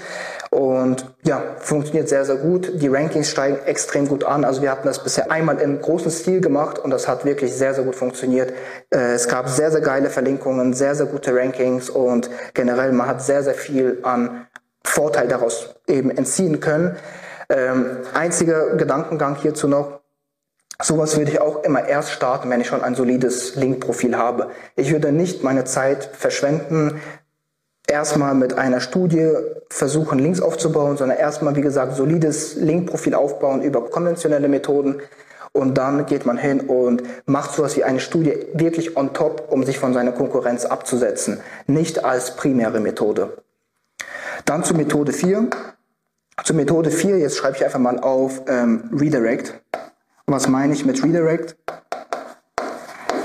Und 0.50 1.12
ja, 1.24 1.42
funktioniert 1.58 2.08
sehr, 2.08 2.24
sehr 2.24 2.36
gut. 2.36 2.70
Die 2.80 2.86
Rankings 2.86 3.30
steigen 3.30 3.58
extrem 3.66 4.06
gut 4.06 4.22
an. 4.22 4.44
Also 4.44 4.62
wir 4.62 4.70
hatten 4.70 4.86
das 4.86 5.02
bisher 5.02 5.32
einmal 5.32 5.58
in 5.58 5.80
großem 5.80 6.12
Stil 6.12 6.40
gemacht 6.40 6.78
und 6.78 6.90
das 6.90 7.08
hat 7.08 7.24
wirklich 7.24 7.52
sehr, 7.52 7.74
sehr 7.74 7.82
gut 7.82 7.96
funktioniert. 7.96 8.52
Äh, 8.90 9.14
es 9.14 9.26
gab 9.26 9.48
sehr, 9.48 9.72
sehr 9.72 9.80
geile 9.80 10.08
Verlinkungen, 10.08 10.74
sehr, 10.74 10.94
sehr 10.94 11.06
gute 11.06 11.34
Rankings 11.34 11.90
und 11.90 12.30
generell 12.54 12.92
man 12.92 13.08
hat 13.08 13.22
sehr, 13.22 13.42
sehr 13.42 13.54
viel 13.54 13.98
an 14.04 14.46
Vorteil 14.84 15.26
daraus 15.26 15.74
eben 15.88 16.10
entziehen 16.10 16.60
können. 16.60 16.96
Ähm, 17.48 17.96
einziger 18.14 18.76
Gedankengang 18.76 19.36
hierzu 19.36 19.66
noch, 19.66 20.01
Sowas 20.82 21.16
würde 21.16 21.30
ich 21.30 21.40
auch 21.40 21.62
immer 21.62 21.86
erst 21.86 22.10
starten, 22.10 22.50
wenn 22.50 22.60
ich 22.60 22.66
schon 22.66 22.82
ein 22.82 22.96
solides 22.96 23.54
Link-Profil 23.54 24.16
habe. 24.16 24.50
Ich 24.74 24.90
würde 24.90 25.12
nicht 25.12 25.44
meine 25.44 25.64
Zeit 25.64 26.10
verschwenden, 26.12 27.00
erstmal 27.86 28.34
mit 28.34 28.58
einer 28.58 28.80
Studie 28.80 29.30
versuchen, 29.68 30.18
Links 30.18 30.40
aufzubauen, 30.40 30.96
sondern 30.96 31.18
erstmal, 31.18 31.54
wie 31.54 31.60
gesagt, 31.60 31.94
solides 31.94 32.56
Link-Profil 32.56 33.14
aufbauen 33.14 33.62
über 33.62 33.88
konventionelle 33.90 34.48
Methoden. 34.48 35.00
Und 35.52 35.78
dann 35.78 36.06
geht 36.06 36.26
man 36.26 36.38
hin 36.38 36.60
und 36.60 37.02
macht 37.26 37.52
sowas 37.52 37.76
wie 37.76 37.84
eine 37.84 38.00
Studie 38.00 38.34
wirklich 38.54 38.96
on 38.96 39.12
top, 39.12 39.48
um 39.50 39.64
sich 39.64 39.78
von 39.78 39.92
seiner 39.92 40.12
Konkurrenz 40.12 40.64
abzusetzen. 40.64 41.40
Nicht 41.66 42.04
als 42.04 42.36
primäre 42.36 42.80
Methode. 42.80 43.36
Dann 44.46 44.64
zu 44.64 44.74
Methode 44.74 45.12
4. 45.12 45.48
Zu 46.42 46.54
Methode 46.54 46.90
4, 46.90 47.18
jetzt 47.18 47.36
schreibe 47.36 47.56
ich 47.56 47.64
einfach 47.64 47.78
mal 47.78 48.00
auf 48.00 48.42
ähm, 48.48 48.90
Redirect. 48.98 49.60
Was 50.26 50.48
meine 50.48 50.72
ich 50.72 50.84
mit 50.84 51.02
Redirect? 51.02 51.56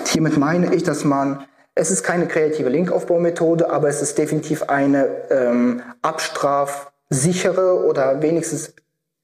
Hiermit 0.07 0.37
meine 0.37 0.73
ich, 0.73 0.83
dass 0.83 1.03
man, 1.03 1.45
es 1.75 1.91
ist 1.91 2.03
keine 2.03 2.27
kreative 2.27 2.69
Linkaufbaumethode, 2.69 3.69
aber 3.69 3.87
es 3.87 4.01
ist 4.01 4.17
definitiv 4.17 4.63
eine 4.63 5.07
ähm, 5.29 5.81
abstrafsichere 6.01 7.85
oder 7.85 8.21
wenigstens 8.21 8.73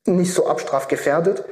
nicht 0.06 0.34
so 0.34 0.48
abstrafgefährdet. 0.48 1.46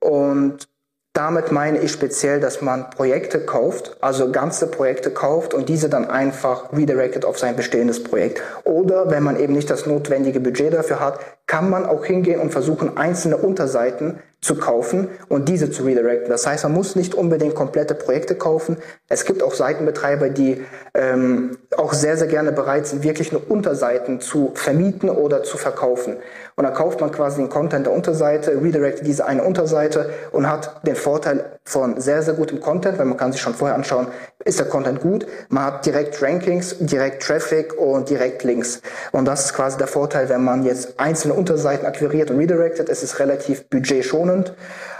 Und 0.00 0.68
damit 1.12 1.50
meine 1.50 1.78
ich 1.78 1.90
speziell, 1.90 2.38
dass 2.38 2.62
man 2.62 2.90
Projekte 2.90 3.40
kauft, 3.40 3.96
also 4.00 4.30
ganze 4.30 4.68
Projekte 4.68 5.10
kauft 5.10 5.52
und 5.52 5.68
diese 5.68 5.88
dann 5.88 6.08
einfach 6.08 6.72
redirected 6.72 7.24
auf 7.24 7.40
sein 7.40 7.56
bestehendes 7.56 8.04
Projekt. 8.04 8.40
Oder 8.62 9.10
wenn 9.10 9.24
man 9.24 9.40
eben 9.40 9.54
nicht 9.54 9.68
das 9.68 9.86
notwendige 9.86 10.38
Budget 10.38 10.72
dafür 10.72 11.00
hat, 11.00 11.18
kann 11.48 11.70
man 11.70 11.86
auch 11.86 12.04
hingehen 12.04 12.38
und 12.38 12.52
versuchen, 12.52 12.96
einzelne 12.96 13.38
Unterseiten 13.38 14.20
zu 14.40 14.54
kaufen 14.54 15.08
und 15.28 15.48
diese 15.48 15.70
zu 15.70 15.82
redirecten. 15.82 16.30
Das 16.30 16.46
heißt, 16.46 16.62
man 16.62 16.72
muss 16.72 16.94
nicht 16.94 17.14
unbedingt 17.14 17.56
komplette 17.56 17.94
Projekte 17.94 18.36
kaufen. 18.36 18.76
Es 19.08 19.24
gibt 19.24 19.42
auch 19.42 19.52
Seitenbetreiber, 19.52 20.28
die 20.30 20.64
ähm, 20.94 21.58
auch 21.76 21.92
sehr, 21.92 22.16
sehr 22.16 22.28
gerne 22.28 22.52
bereit 22.52 22.86
sind, 22.86 23.02
wirklich 23.02 23.32
nur 23.32 23.50
Unterseiten 23.50 24.20
zu 24.20 24.52
vermieten 24.54 25.10
oder 25.10 25.42
zu 25.42 25.58
verkaufen. 25.58 26.16
Und 26.54 26.64
dann 26.64 26.74
kauft 26.74 27.00
man 27.00 27.10
quasi 27.10 27.38
den 27.38 27.50
Content 27.50 27.86
der 27.86 27.92
Unterseite, 27.92 28.60
redirectet 28.62 29.06
diese 29.06 29.26
eine 29.26 29.42
Unterseite 29.42 30.10
und 30.30 30.48
hat 30.48 30.86
den 30.86 30.96
Vorteil 30.96 31.58
von 31.64 32.00
sehr, 32.00 32.22
sehr 32.22 32.34
gutem 32.34 32.60
Content, 32.60 32.98
weil 32.98 33.06
man 33.06 33.16
kann 33.16 33.32
sich 33.32 33.40
schon 33.40 33.54
vorher 33.54 33.76
anschauen, 33.76 34.06
ist 34.44 34.58
der 34.60 34.66
Content 34.66 35.00
gut. 35.00 35.26
Man 35.48 35.64
hat 35.64 35.86
direkt 35.86 36.22
Rankings, 36.22 36.76
direkt 36.78 37.22
Traffic 37.22 37.78
und 37.78 38.08
direkt 38.08 38.44
Links. 38.44 38.82
Und 39.12 39.24
das 39.24 39.46
ist 39.46 39.54
quasi 39.54 39.78
der 39.78 39.88
Vorteil, 39.88 40.28
wenn 40.28 40.42
man 40.42 40.64
jetzt 40.64 40.98
einzelne 40.98 41.34
Unterseiten 41.34 41.86
akquiriert 41.86 42.30
und 42.30 42.38
redirected. 42.38 42.88
Es 42.88 43.02
ist 43.02 43.18
relativ 43.18 43.68
budgetschonend. 43.68 44.27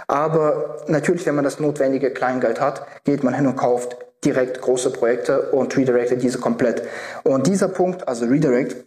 Aber 0.07 0.77
natürlich, 0.87 1.25
wenn 1.25 1.35
man 1.35 1.43
das 1.43 1.59
notwendige 1.59 2.11
Kleingeld 2.11 2.59
hat, 2.59 2.85
geht 3.03 3.23
man 3.23 3.33
hin 3.33 3.47
und 3.47 3.55
kauft 3.55 3.95
direkt 4.25 4.61
große 4.61 4.91
Projekte 4.91 5.51
und 5.51 5.75
redirectet 5.77 6.21
diese 6.21 6.39
komplett. 6.39 6.83
Und 7.23 7.47
dieser 7.47 7.67
Punkt, 7.67 8.07
also 8.07 8.25
Redirect, 8.25 8.85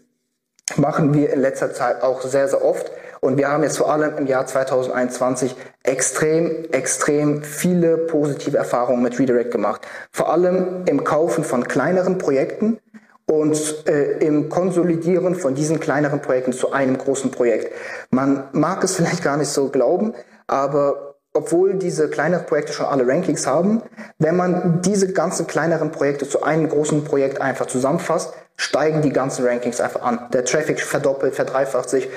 machen 0.76 1.14
wir 1.14 1.32
in 1.32 1.40
letzter 1.40 1.72
Zeit 1.72 2.02
auch 2.02 2.22
sehr, 2.22 2.48
sehr 2.48 2.64
oft. 2.64 2.90
Und 3.20 3.36
wir 3.38 3.48
haben 3.48 3.62
jetzt 3.62 3.78
vor 3.78 3.92
allem 3.92 4.18
im 4.18 4.26
Jahr 4.26 4.46
2021 4.46 5.54
extrem, 5.84 6.64
extrem 6.72 7.42
viele 7.42 7.96
positive 7.96 8.56
Erfahrungen 8.56 9.02
mit 9.02 9.18
Redirect 9.18 9.52
gemacht. 9.52 9.86
Vor 10.10 10.32
allem 10.32 10.84
im 10.86 11.04
Kaufen 11.04 11.44
von 11.44 11.68
kleineren 11.68 12.18
Projekten 12.18 12.78
und 13.26 13.86
äh, 13.86 14.18
im 14.18 14.48
Konsolidieren 14.48 15.36
von 15.36 15.54
diesen 15.54 15.78
kleineren 15.78 16.20
Projekten 16.20 16.52
zu 16.52 16.72
einem 16.72 16.98
großen 16.98 17.30
Projekt. 17.30 17.72
Man 18.10 18.48
mag 18.52 18.82
es 18.82 18.96
vielleicht 18.96 19.22
gar 19.22 19.36
nicht 19.36 19.50
so 19.50 19.68
glauben, 19.68 20.14
aber 20.46 21.12
obwohl 21.34 21.74
diese 21.74 22.10
kleineren 22.10 22.44
Projekte 22.44 22.72
schon 22.72 22.86
alle 22.86 23.06
Rankings 23.06 23.46
haben, 23.46 23.82
wenn 24.18 24.36
man 24.36 24.82
diese 24.82 25.12
ganzen 25.12 25.46
kleineren 25.46 25.90
Projekte 25.90 26.28
zu 26.28 26.42
einem 26.42 26.68
großen 26.68 27.04
Projekt 27.04 27.40
einfach 27.40 27.66
zusammenfasst, 27.66 28.34
steigen 28.56 29.00
die 29.00 29.12
ganzen 29.12 29.46
Rankings 29.46 29.80
einfach 29.80 30.02
an. 30.02 30.28
Der 30.32 30.44
Traffic 30.44 30.80
verdoppelt, 30.80 31.34
verdreifacht 31.34 31.88
sich, 31.88 32.08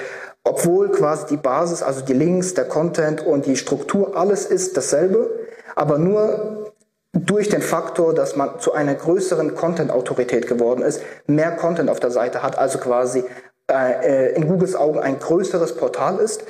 obwohl 0.44 0.91
quasi 0.91 1.27
die 1.27 1.38
Basis, 1.38 1.82
also 1.82 2.01
die 2.01 2.13
Links, 2.13 2.53
der 2.53 2.65
Content 2.65 3.25
und 3.25 3.46
die 3.46 3.55
Struktur, 3.55 4.17
alles 4.17 4.46
ist 4.46 4.75
dasselbe, 4.75 5.29
aber 5.75 5.98
nur 5.98 6.74
durch 7.13 7.48
den 7.48 7.62
Faktor, 7.62 8.13
dass 8.13 8.36
man 8.36 8.60
zu 8.60 8.74
einer 8.74 8.94
größeren 8.94 9.55
Content-Autorität 9.55 10.48
geworden 10.48 10.82
ist, 10.84 11.01
mehr 11.25 11.51
Content 11.51 11.89
auf 11.89 12.01
der 12.01 12.12
Seite 12.12 12.44
hat, 12.44 12.58
also 12.58 12.77
quasi 12.77 13.24
äh, 13.72 14.36
in 14.36 14.48
Googles 14.48 14.75
Augen 14.75 15.00
ein 15.00 15.20
größeres 15.20 15.77
Portal 15.77 16.20
ist, 16.20 16.44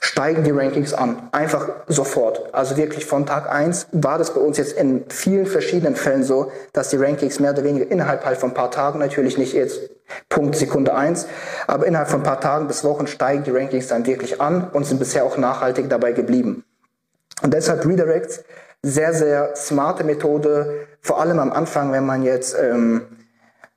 steigen 0.00 0.44
die 0.44 0.50
Rankings 0.50 0.92
an. 0.92 1.28
Einfach 1.32 1.68
sofort. 1.86 2.54
Also 2.54 2.76
wirklich 2.76 3.06
von 3.06 3.26
Tag 3.26 3.50
eins 3.50 3.86
war 3.92 4.18
das 4.18 4.34
bei 4.34 4.40
uns 4.40 4.58
jetzt 4.58 4.76
in 4.76 5.04
vielen 5.08 5.46
verschiedenen 5.46 5.96
Fällen 5.96 6.22
so, 6.22 6.52
dass 6.72 6.90
die 6.90 6.96
Rankings 6.96 7.40
mehr 7.40 7.52
oder 7.52 7.64
weniger 7.64 7.90
innerhalb 7.90 8.24
halt 8.24 8.38
von 8.38 8.50
ein 8.50 8.54
paar 8.54 8.70
Tagen, 8.70 8.98
natürlich 8.98 9.38
nicht 9.38 9.54
jetzt 9.54 9.80
Punkt 10.28 10.56
Sekunde 10.56 10.94
eins, 10.94 11.26
aber 11.66 11.86
innerhalb 11.86 12.08
von 12.08 12.20
ein 12.20 12.24
paar 12.24 12.40
Tagen 12.40 12.66
bis 12.66 12.84
Wochen 12.84 13.06
steigen 13.06 13.44
die 13.44 13.50
Rankings 13.50 13.88
dann 13.88 14.06
wirklich 14.06 14.40
an 14.40 14.68
und 14.72 14.84
sind 14.84 14.98
bisher 14.98 15.24
auch 15.24 15.38
nachhaltig 15.38 15.88
dabei 15.88 16.12
geblieben. 16.12 16.64
Und 17.42 17.54
deshalb 17.54 17.84
Redirects, 17.86 18.44
sehr, 18.82 19.14
sehr 19.14 19.56
smarte 19.56 20.04
Methode, 20.04 20.86
vor 21.00 21.20
allem 21.20 21.38
am 21.38 21.52
Anfang, 21.52 21.92
wenn 21.92 22.04
man 22.04 22.22
jetzt 22.22 22.54
ähm, 22.60 23.02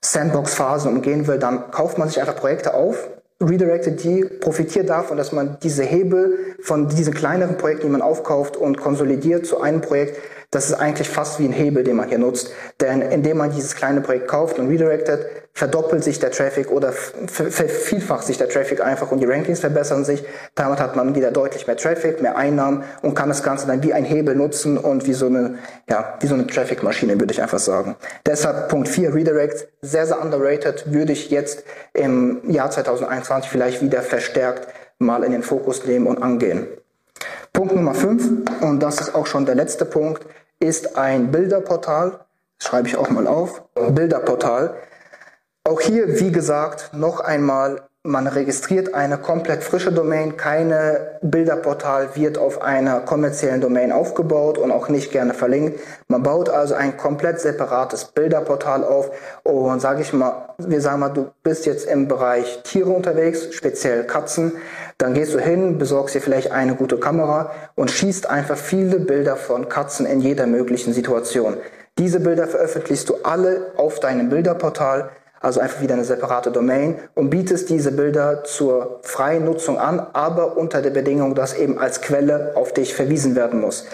Sandbox-Phasen 0.01 0.91
umgehen 0.91 1.27
will, 1.27 1.39
dann 1.39 1.71
kauft 1.71 1.97
man 1.97 2.09
sich 2.09 2.19
einfach 2.19 2.35
Projekte 2.35 2.73
auf, 2.73 3.07
redirected 3.41 4.03
die, 4.03 4.25
profitiert 4.25 4.89
davon, 4.89 5.17
dass 5.17 5.31
man 5.31 5.57
diese 5.61 5.83
Hebel 5.83 6.55
von 6.61 6.89
diesen 6.89 7.13
kleineren 7.13 7.57
Projekten, 7.57 7.87
die 7.87 7.91
man 7.91 8.01
aufkauft 8.01 8.57
und 8.57 8.77
konsolidiert 8.77 9.45
zu 9.45 9.61
einem 9.61 9.81
Projekt, 9.81 10.19
das 10.49 10.69
ist 10.69 10.75
eigentlich 10.75 11.09
fast 11.09 11.39
wie 11.39 11.45
ein 11.45 11.51
Hebel, 11.51 11.83
den 11.83 11.97
man 11.97 12.07
hier 12.07 12.19
nutzt. 12.19 12.51
Denn 12.79 13.01
indem 13.01 13.37
man 13.37 13.51
dieses 13.51 13.75
kleine 13.75 14.01
Projekt 14.01 14.27
kauft 14.27 14.59
und 14.59 14.69
redirected, 14.69 15.25
verdoppelt 15.57 16.03
sich 16.03 16.19
der 16.19 16.29
Traffic 16.29 16.69
oder 16.69 16.91
vervielfacht 16.91 18.27
sich 18.27 18.37
der 18.37 18.47
Traffic 18.47 18.79
einfach 18.79 19.11
und 19.11 19.21
die 19.21 19.25
Rankings 19.25 19.59
verbessern 19.59 20.05
sich. 20.05 20.23
Damit 20.53 20.79
hat 20.79 20.95
man 20.95 21.15
wieder 21.15 21.31
deutlich 21.31 21.65
mehr 21.65 21.75
Traffic, 21.75 22.21
mehr 22.21 22.37
Einnahmen 22.37 22.83
und 23.01 23.15
kann 23.15 23.27
das 23.27 23.41
Ganze 23.41 23.65
dann 23.65 23.81
wie 23.81 23.91
ein 23.91 24.05
Hebel 24.05 24.35
nutzen 24.35 24.77
und 24.77 25.07
wie 25.07 25.13
so 25.13 25.25
eine, 25.25 25.57
ja, 25.89 26.13
wie 26.19 26.27
so 26.27 26.35
eine 26.35 26.45
Traffic-Maschine, 26.45 27.19
würde 27.19 27.33
ich 27.33 27.41
einfach 27.41 27.57
sagen. 27.57 27.95
Deshalb 28.23 28.69
Punkt 28.69 28.87
4, 28.87 29.15
Redirects, 29.15 29.65
sehr, 29.81 30.05
sehr 30.05 30.21
underrated, 30.21 30.93
würde 30.93 31.13
ich 31.13 31.31
jetzt 31.31 31.63
im 31.93 32.39
Jahr 32.47 32.69
2021 32.69 33.49
vielleicht 33.49 33.81
wieder 33.81 34.03
verstärkt 34.03 34.67
mal 34.99 35.23
in 35.23 35.31
den 35.31 35.41
Fokus 35.41 35.85
nehmen 35.85 36.05
und 36.05 36.21
angehen. 36.21 36.67
Punkt 37.51 37.75
Nummer 37.75 37.95
5, 37.95 38.61
und 38.61 38.83
das 38.83 39.01
ist 39.01 39.15
auch 39.15 39.25
schon 39.25 39.47
der 39.47 39.55
letzte 39.55 39.85
Punkt, 39.85 40.23
ist 40.59 40.99
ein 40.99 41.31
Bilderportal. 41.31 42.19
Das 42.59 42.67
schreibe 42.67 42.87
ich 42.87 42.95
auch 42.95 43.09
mal 43.09 43.25
auf. 43.25 43.63
Bilderportal. 43.73 44.75
Auch 45.67 45.81
hier, 45.81 46.21
wie 46.21 46.31
gesagt, 46.31 46.91
noch 46.93 47.19
einmal 47.19 47.81
man 48.03 48.25
registriert 48.25 48.93
eine 48.93 49.17
komplett 49.17 49.65
frische 49.65 49.91
Domain, 49.91 50.37
keine 50.37 51.19
Bilderportal 51.21 52.15
wird 52.15 52.37
auf 52.37 52.61
einer 52.61 53.01
kommerziellen 53.01 53.59
Domain 53.59 53.91
aufgebaut 53.91 54.57
und 54.57 54.71
auch 54.71 54.87
nicht 54.87 55.11
gerne 55.11 55.33
verlinkt. 55.33 55.81
Man 56.07 56.23
baut 56.23 56.47
also 56.47 56.73
ein 56.73 56.95
komplett 56.95 57.41
separates 57.41 58.05
Bilderportal 58.05 58.85
auf 58.85 59.11
und 59.43 59.81
sage 59.81 60.03
ich 60.03 60.13
mal, 60.13 60.55
wir 60.57 60.79
sagen 60.79 61.01
mal, 61.01 61.09
du 61.09 61.31
bist 61.43 61.65
jetzt 61.65 61.85
im 61.85 62.07
Bereich 62.07 62.63
Tiere 62.63 62.91
unterwegs, 62.91 63.53
speziell 63.53 64.05
Katzen, 64.05 64.53
dann 64.97 65.13
gehst 65.13 65.33
du 65.33 65.39
hin, 65.39 65.77
besorgst 65.77 66.15
dir 66.15 66.21
vielleicht 66.21 66.53
eine 66.53 66.75
gute 66.75 66.97
Kamera 66.97 67.51
und 67.75 67.91
schießt 67.91 68.29
einfach 68.29 68.57
viele 68.57 68.99
Bilder 68.99 69.35
von 69.35 69.67
Katzen 69.67 70.05
in 70.05 70.21
jeder 70.21 70.47
möglichen 70.47 70.93
Situation. 70.93 71.57
Diese 71.97 72.21
Bilder 72.21 72.47
veröffentlichst 72.47 73.09
du 73.09 73.15
alle 73.23 73.73
auf 73.75 73.99
deinem 73.99 74.29
Bilderportal 74.29 75.09
also 75.39 75.59
einfach 75.59 75.81
wieder 75.81 75.93
eine 75.93 76.05
separate 76.05 76.51
Domain 76.51 76.95
und 77.15 77.29
bietest 77.29 77.69
diese 77.69 77.91
Bilder 77.91 78.43
zur 78.43 78.99
freien 79.03 79.45
Nutzung 79.45 79.77
an, 79.77 80.05
aber 80.13 80.57
unter 80.57 80.81
der 80.81 80.89
Bedingung, 80.89 81.35
dass 81.35 81.53
eben 81.53 81.77
als 81.77 82.01
Quelle 82.01 82.53
auf 82.55 82.73
dich 82.73 82.93
verwiesen 82.93 83.35
werden 83.35 83.61
muss. 83.61 83.85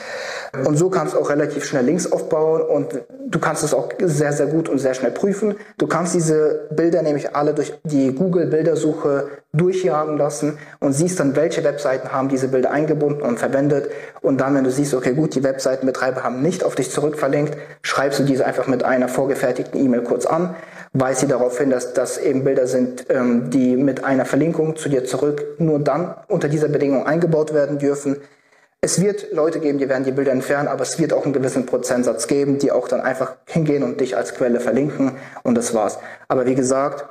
Und 0.65 0.77
so 0.77 0.89
kannst 0.89 1.15
du 1.15 1.19
auch 1.19 1.29
relativ 1.29 1.65
schnell 1.65 1.85
Links 1.85 2.11
aufbauen 2.11 2.61
und 2.61 3.01
du 3.27 3.39
kannst 3.39 3.63
es 3.63 3.73
auch 3.73 3.89
sehr, 4.03 4.33
sehr 4.33 4.45
gut 4.45 4.69
und 4.69 4.77
sehr 4.77 4.93
schnell 4.93 5.11
prüfen. 5.11 5.55
Du 5.77 5.87
kannst 5.87 6.13
diese 6.13 6.67
Bilder 6.69 7.01
nämlich 7.01 7.35
alle 7.35 7.53
durch 7.53 7.73
die 7.83 8.13
Google-Bildersuche 8.13 9.29
durchjagen 9.53 10.17
lassen 10.17 10.57
und 10.79 10.93
siehst 10.93 11.19
dann, 11.19 11.35
welche 11.35 11.63
Webseiten 11.63 12.11
haben 12.11 12.29
diese 12.29 12.47
Bilder 12.47 12.71
eingebunden 12.71 13.21
und 13.21 13.39
verwendet. 13.39 13.89
Und 14.21 14.41
dann, 14.41 14.55
wenn 14.55 14.63
du 14.63 14.71
siehst, 14.71 14.93
okay, 14.93 15.13
gut, 15.13 15.35
die 15.35 15.43
Webseitenbetreiber 15.43 16.23
haben 16.23 16.41
nicht 16.41 16.63
auf 16.63 16.75
dich 16.75 16.91
zurückverlinkt, 16.91 17.57
schreibst 17.81 18.19
du 18.19 18.23
diese 18.23 18.45
einfach 18.45 18.67
mit 18.67 18.83
einer 18.83 19.07
vorgefertigten 19.07 19.83
E-Mail 19.83 20.01
kurz 20.01 20.25
an, 20.25 20.55
weist 20.93 21.21
sie 21.21 21.27
darauf 21.27 21.57
hin, 21.57 21.69
dass 21.69 21.93
das 21.93 22.17
eben 22.17 22.43
Bilder 22.43 22.67
sind, 22.67 23.07
ähm, 23.09 23.49
die 23.49 23.75
mit 23.75 24.03
einer 24.03 24.25
Verlinkung 24.25 24.75
zu 24.75 24.89
dir 24.89 25.05
zurück 25.05 25.55
nur 25.57 25.79
dann 25.79 26.15
unter 26.27 26.47
dieser 26.47 26.67
Bedingung 26.67 27.05
eingebaut 27.05 27.53
werden 27.53 27.79
dürfen. 27.79 28.17
Es 28.81 29.01
wird 29.01 29.31
Leute 29.31 29.59
geben, 29.59 29.79
die 29.79 29.89
werden 29.89 30.03
die 30.03 30.11
Bilder 30.11 30.31
entfernen, 30.31 30.67
aber 30.67 30.83
es 30.83 30.99
wird 30.99 31.13
auch 31.13 31.23
einen 31.23 31.33
gewissen 31.33 31.65
Prozentsatz 31.65 32.27
geben, 32.27 32.59
die 32.59 32.71
auch 32.71 32.87
dann 32.87 33.01
einfach 33.01 33.37
hingehen 33.45 33.81
und 33.81 34.01
dich 34.01 34.17
als 34.17 34.35
Quelle 34.35 34.59
verlinken 34.59 35.13
und 35.43 35.55
das 35.55 35.73
war's. 35.73 35.99
Aber 36.27 36.45
wie 36.45 36.55
gesagt, 36.55 37.05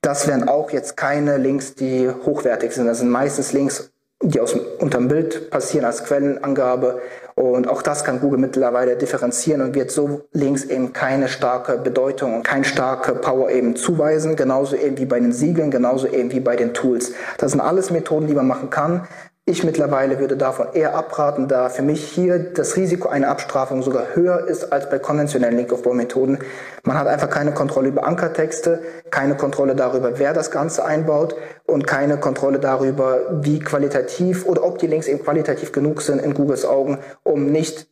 das 0.00 0.28
wären 0.28 0.48
auch 0.48 0.70
jetzt 0.70 0.96
keine 0.96 1.36
Links, 1.36 1.74
die 1.74 2.08
hochwertig 2.08 2.72
sind. 2.72 2.86
Das 2.86 3.00
sind 3.00 3.10
meistens 3.10 3.52
Links 3.52 3.90
die 4.22 4.40
aus 4.40 4.54
unterm 4.78 5.08
Bild 5.08 5.50
passieren 5.50 5.84
als 5.84 6.04
Quellenangabe. 6.04 7.00
Und 7.38 7.68
auch 7.68 7.82
das 7.82 8.02
kann 8.02 8.20
Google 8.20 8.40
mittlerweile 8.40 8.96
differenzieren 8.96 9.60
und 9.60 9.76
wird 9.76 9.92
so 9.92 10.22
links 10.32 10.64
eben 10.64 10.92
keine 10.92 11.28
starke 11.28 11.78
Bedeutung 11.78 12.34
und 12.34 12.42
keine 12.42 12.64
starke 12.64 13.14
Power 13.14 13.48
eben 13.48 13.76
zuweisen. 13.76 14.34
Genauso 14.34 14.74
eben 14.74 14.98
wie 14.98 15.04
bei 15.06 15.20
den 15.20 15.32
Siegeln, 15.32 15.70
genauso 15.70 16.08
eben 16.08 16.32
wie 16.32 16.40
bei 16.40 16.56
den 16.56 16.74
Tools. 16.74 17.12
Das 17.36 17.52
sind 17.52 17.60
alles 17.60 17.92
Methoden, 17.92 18.26
die 18.26 18.34
man 18.34 18.48
machen 18.48 18.70
kann. 18.70 19.06
Ich 19.48 19.64
mittlerweile 19.64 20.18
würde 20.18 20.36
davon 20.36 20.74
eher 20.74 20.94
abraten, 20.94 21.48
da 21.48 21.70
für 21.70 21.80
mich 21.80 22.04
hier 22.04 22.38
das 22.38 22.76
Risiko 22.76 23.08
einer 23.08 23.28
Abstrafung 23.30 23.80
sogar 23.80 24.14
höher 24.14 24.46
ist 24.46 24.74
als 24.74 24.90
bei 24.90 24.98
konventionellen 24.98 25.56
Linkaufbaumethoden. 25.56 26.40
Man 26.82 26.98
hat 26.98 27.06
einfach 27.06 27.30
keine 27.30 27.52
Kontrolle 27.52 27.88
über 27.88 28.06
Ankertexte, 28.06 28.80
keine 29.08 29.38
Kontrolle 29.38 29.74
darüber, 29.74 30.18
wer 30.18 30.34
das 30.34 30.50
Ganze 30.50 30.84
einbaut 30.84 31.34
und 31.64 31.86
keine 31.86 32.18
Kontrolle 32.18 32.58
darüber, 32.58 33.20
wie 33.40 33.58
qualitativ 33.58 34.44
oder 34.44 34.62
ob 34.64 34.80
die 34.80 34.86
Links 34.86 35.08
eben 35.08 35.24
qualitativ 35.24 35.72
genug 35.72 36.02
sind 36.02 36.20
in 36.20 36.34
Googles 36.34 36.66
Augen, 36.66 36.98
um 37.22 37.46
nicht 37.46 37.86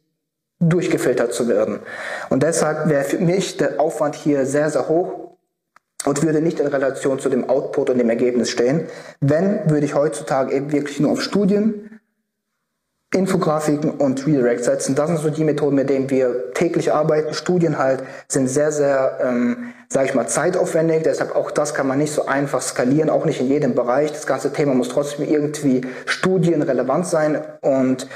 durchgefiltert 0.61 1.33
zu 1.33 1.49
werden. 1.49 1.79
Und 2.29 2.43
deshalb 2.43 2.91
wäre 2.91 3.05
für 3.05 3.19
mich 3.19 3.57
der 3.57 3.81
Aufwand 3.81 4.15
hier 4.15 4.45
sehr, 4.45 4.69
sehr 4.69 4.91
hoch 4.91 5.26
und 6.07 6.23
würde 6.23 6.41
nicht 6.41 6.61
in 6.61 6.69
Relation 6.69 7.19
zu 7.19 7.29
dem 7.29 7.51
Output 7.51 7.91
und 7.91 7.99
dem 7.99 8.09
Ergebnis 8.09 8.49
stehen. 8.49 8.87
Wenn, 9.21 9.69
würde 9.69 9.85
ich 9.85 9.95
heutzutage 9.95 10.55
eben 10.55 10.73
wirklich 10.73 11.01
nur 11.01 11.13
auf 11.13 11.21
Studien, 11.21 12.01
Infografiken 13.15 13.93
und 13.93 14.27
Redirect 14.27 14.65
setzen. 14.65 14.95
Das 14.95 15.09
sind 15.09 15.19
so 15.19 15.31
die 15.31 15.45
Methoden, 15.45 15.77
mit 15.77 15.89
denen 15.89 16.11
wir 16.11 16.53
täglich 16.53 16.93
arbeiten. 16.93 17.35
Studien 17.35 17.79
halt 17.79 18.03
sind 18.29 18.49
sehr, 18.49 18.73
sehr, 18.73 19.19
ähm, 19.23 19.73
sage 19.89 20.09
ich 20.09 20.15
mal, 20.15 20.27
zeitaufwendig. 20.27 21.03
Deshalb 21.05 21.35
auch 21.35 21.51
das 21.51 21.75
kann 21.75 21.87
man 21.87 21.99
nicht 21.99 22.13
so 22.13 22.27
einfach 22.27 22.61
skalieren, 22.61 23.09
auch 23.09 23.25
nicht 23.25 23.41
in 23.41 23.49
jedem 23.49 23.75
Bereich. 23.75 24.13
Das 24.13 24.27
ganze 24.27 24.53
Thema 24.53 24.75
muss 24.75 24.89
trotzdem 24.89 25.29
irgendwie 25.29 25.83
studienrelevant 26.05 27.07
sein 27.07 27.43
und 27.63 28.07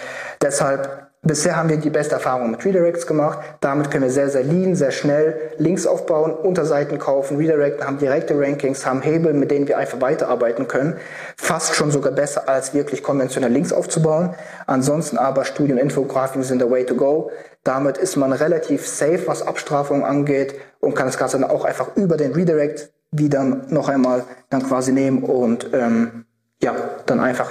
deshalb 0.42 1.09
Bisher 1.22 1.54
haben 1.54 1.68
wir 1.68 1.76
die 1.76 1.90
beste 1.90 2.14
Erfahrung 2.14 2.50
mit 2.50 2.64
Redirects 2.64 3.06
gemacht. 3.06 3.40
Damit 3.60 3.90
können 3.90 4.04
wir 4.04 4.10
sehr, 4.10 4.30
sehr 4.30 4.42
lean, 4.42 4.74
sehr 4.74 4.90
schnell 4.90 5.52
Links 5.58 5.86
aufbauen, 5.86 6.32
Unterseiten 6.32 6.98
kaufen, 6.98 7.36
redirecten, 7.36 7.86
haben 7.86 7.98
direkte 7.98 8.38
Rankings, 8.38 8.86
haben 8.86 9.02
Hebel, 9.02 9.34
mit 9.34 9.50
denen 9.50 9.68
wir 9.68 9.76
einfach 9.76 10.00
weiterarbeiten 10.00 10.66
können. 10.66 10.96
Fast 11.36 11.74
schon 11.74 11.90
sogar 11.90 12.12
besser 12.12 12.48
als 12.48 12.72
wirklich 12.72 13.02
konventionell 13.02 13.52
Links 13.52 13.70
aufzubauen. 13.70 14.34
Ansonsten 14.66 15.18
aber 15.18 15.44
Studien 15.44 15.76
und 15.76 15.82
Infografiken 15.82 16.42
sind 16.42 16.60
der 16.60 16.70
way 16.70 16.86
to 16.86 16.94
go. 16.94 17.30
Damit 17.64 17.98
ist 17.98 18.16
man 18.16 18.32
relativ 18.32 18.88
safe, 18.88 19.26
was 19.26 19.46
Abstrafungen 19.46 20.04
angeht 20.04 20.54
und 20.80 20.94
kann 20.94 21.06
das 21.06 21.18
Ganze 21.18 21.38
dann 21.38 21.50
auch 21.50 21.66
einfach 21.66 21.96
über 21.96 22.16
den 22.16 22.32
Redirect 22.32 22.92
wieder 23.10 23.44
noch 23.44 23.90
einmal 23.90 24.24
dann 24.48 24.62
quasi 24.62 24.92
nehmen 24.92 25.22
und 25.22 25.68
ähm, 25.74 26.24
ja, 26.62 26.74
dann 27.04 27.20
einfach 27.20 27.50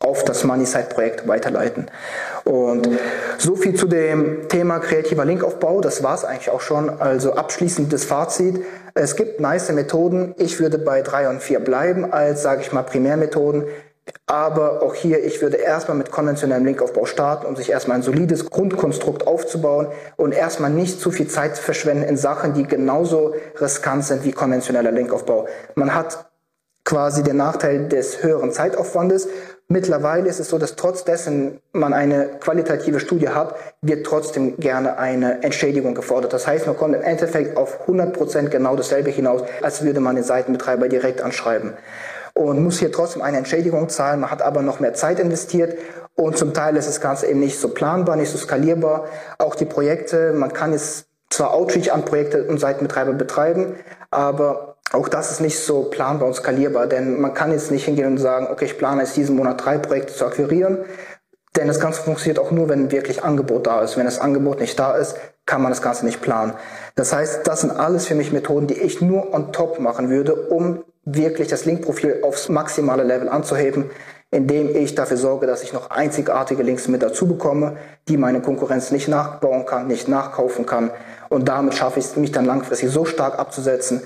auf 0.00 0.24
das 0.24 0.44
MoneySide-Projekt 0.44 1.28
weiterleiten. 1.28 1.90
Und 2.44 2.88
so 3.38 3.56
viel 3.56 3.74
zu 3.74 3.86
dem 3.86 4.48
Thema 4.48 4.78
kreativer 4.78 5.24
Linkaufbau. 5.24 5.80
Das 5.80 6.02
war 6.02 6.14
es 6.14 6.24
eigentlich 6.24 6.50
auch 6.50 6.60
schon. 6.60 7.00
Also 7.00 7.34
abschließendes 7.34 8.04
Fazit. 8.04 8.64
Es 8.94 9.16
gibt 9.16 9.40
nice 9.40 9.70
Methoden. 9.72 10.34
Ich 10.38 10.60
würde 10.60 10.78
bei 10.78 11.02
drei 11.02 11.28
und 11.28 11.42
vier 11.42 11.60
bleiben 11.60 12.12
als, 12.12 12.42
sage 12.42 12.62
ich 12.62 12.72
mal, 12.72 12.82
Primärmethoden. 12.82 13.64
Aber 14.26 14.82
auch 14.82 14.94
hier, 14.94 15.24
ich 15.24 15.42
würde 15.42 15.56
erstmal 15.56 15.96
mit 15.96 16.10
konventionellem 16.10 16.64
Linkaufbau 16.64 17.04
starten, 17.04 17.46
um 17.46 17.56
sich 17.56 17.70
erstmal 17.70 17.98
ein 17.98 18.02
solides 18.02 18.50
Grundkonstrukt 18.50 19.26
aufzubauen 19.26 19.88
und 20.16 20.32
erstmal 20.32 20.70
nicht 20.70 21.00
zu 21.00 21.10
viel 21.10 21.28
Zeit 21.28 21.58
verschwenden 21.58 22.04
in 22.04 22.16
Sachen, 22.16 22.54
die 22.54 22.66
genauso 22.66 23.34
riskant 23.60 24.04
sind 24.04 24.24
wie 24.24 24.32
konventioneller 24.32 24.90
Linkaufbau. 24.92 25.46
Man 25.74 25.94
hat 25.94 26.30
quasi 26.84 27.22
den 27.22 27.36
Nachteil 27.36 27.88
des 27.88 28.22
höheren 28.22 28.52
Zeitaufwandes 28.52 29.28
Mittlerweile 29.72 30.28
ist 30.28 30.40
es 30.40 30.48
so, 30.48 30.58
dass 30.58 30.74
trotz 30.74 31.04
dessen 31.04 31.60
man 31.72 31.92
eine 31.92 32.26
qualitative 32.40 32.98
Studie 32.98 33.28
hat, 33.28 33.54
wird 33.82 34.04
trotzdem 34.04 34.56
gerne 34.56 34.98
eine 34.98 35.44
Entschädigung 35.44 35.94
gefordert. 35.94 36.32
Das 36.32 36.48
heißt, 36.48 36.66
man 36.66 36.76
kommt 36.76 36.96
im 36.96 37.02
Endeffekt 37.02 37.56
auf 37.56 37.82
100 37.82 38.12
Prozent 38.12 38.50
genau 38.50 38.74
dasselbe 38.74 39.10
hinaus, 39.10 39.42
als 39.62 39.84
würde 39.84 40.00
man 40.00 40.16
den 40.16 40.24
Seitenbetreiber 40.24 40.88
direkt 40.88 41.22
anschreiben. 41.22 41.74
Und 42.34 42.64
muss 42.64 42.80
hier 42.80 42.90
trotzdem 42.90 43.22
eine 43.22 43.36
Entschädigung 43.38 43.88
zahlen, 43.88 44.18
man 44.18 44.32
hat 44.32 44.42
aber 44.42 44.62
noch 44.62 44.80
mehr 44.80 44.94
Zeit 44.94 45.20
investiert 45.20 45.78
und 46.16 46.36
zum 46.36 46.52
Teil 46.52 46.76
ist 46.76 46.88
das 46.88 47.00
Ganze 47.00 47.28
eben 47.28 47.38
nicht 47.38 47.60
so 47.60 47.68
planbar, 47.68 48.16
nicht 48.16 48.32
so 48.32 48.38
skalierbar. 48.38 49.04
Auch 49.38 49.54
die 49.54 49.66
Projekte, 49.66 50.32
man 50.32 50.52
kann 50.52 50.72
jetzt 50.72 51.06
zwar 51.30 51.54
Outreach 51.54 51.92
an 51.92 52.04
Projekte 52.04 52.42
und 52.42 52.58
Seitenbetreiber 52.58 53.12
betreiben, 53.12 53.76
aber 54.10 54.69
auch 54.92 55.08
das 55.08 55.30
ist 55.30 55.40
nicht 55.40 55.58
so 55.58 55.84
planbar 55.84 56.28
und 56.28 56.34
skalierbar, 56.34 56.86
denn 56.86 57.20
man 57.20 57.34
kann 57.34 57.52
jetzt 57.52 57.70
nicht 57.70 57.84
hingehen 57.84 58.06
und 58.06 58.18
sagen, 58.18 58.48
okay, 58.50 58.64
ich 58.64 58.78
plane 58.78 59.02
jetzt 59.02 59.16
diesen 59.16 59.36
Monat 59.36 59.64
drei 59.64 59.78
Projekte 59.78 60.12
zu 60.12 60.26
akquirieren, 60.26 60.78
denn 61.56 61.68
das 61.68 61.80
Ganze 61.80 62.02
funktioniert 62.02 62.38
auch 62.38 62.50
nur, 62.50 62.68
wenn 62.68 62.90
wirklich 62.90 63.22
Angebot 63.22 63.66
da 63.66 63.82
ist. 63.82 63.96
Wenn 63.96 64.04
das 64.04 64.20
Angebot 64.20 64.60
nicht 64.60 64.78
da 64.78 64.96
ist, 64.96 65.16
kann 65.46 65.62
man 65.62 65.72
das 65.72 65.82
Ganze 65.82 66.04
nicht 66.04 66.20
planen. 66.20 66.54
Das 66.94 67.12
heißt, 67.12 67.46
das 67.46 67.62
sind 67.62 67.72
alles 67.72 68.06
für 68.06 68.14
mich 68.14 68.32
Methoden, 68.32 68.66
die 68.66 68.78
ich 68.78 69.00
nur 69.00 69.34
on 69.34 69.52
top 69.52 69.80
machen 69.80 70.10
würde, 70.10 70.34
um 70.34 70.84
wirklich 71.04 71.48
das 71.48 71.64
Linkprofil 71.64 72.20
aufs 72.22 72.48
maximale 72.48 73.02
Level 73.02 73.28
anzuheben, 73.28 73.90
indem 74.30 74.76
ich 74.76 74.94
dafür 74.94 75.16
sorge, 75.16 75.46
dass 75.46 75.62
ich 75.64 75.72
noch 75.72 75.90
einzigartige 75.90 76.62
Links 76.62 76.86
mit 76.86 77.02
dazu 77.02 77.26
bekomme, 77.26 77.76
die 78.06 78.16
meine 78.16 78.40
Konkurrenz 78.40 78.92
nicht 78.92 79.08
nachbauen 79.08 79.66
kann, 79.66 79.88
nicht 79.88 80.06
nachkaufen 80.06 80.66
kann. 80.66 80.90
Und 81.30 81.48
damit 81.48 81.74
schaffe 81.74 81.98
ich 81.98 82.06
es, 82.06 82.16
mich 82.16 82.30
dann 82.30 82.44
langfristig 82.44 82.90
so 82.90 83.04
stark 83.04 83.38
abzusetzen, 83.38 84.02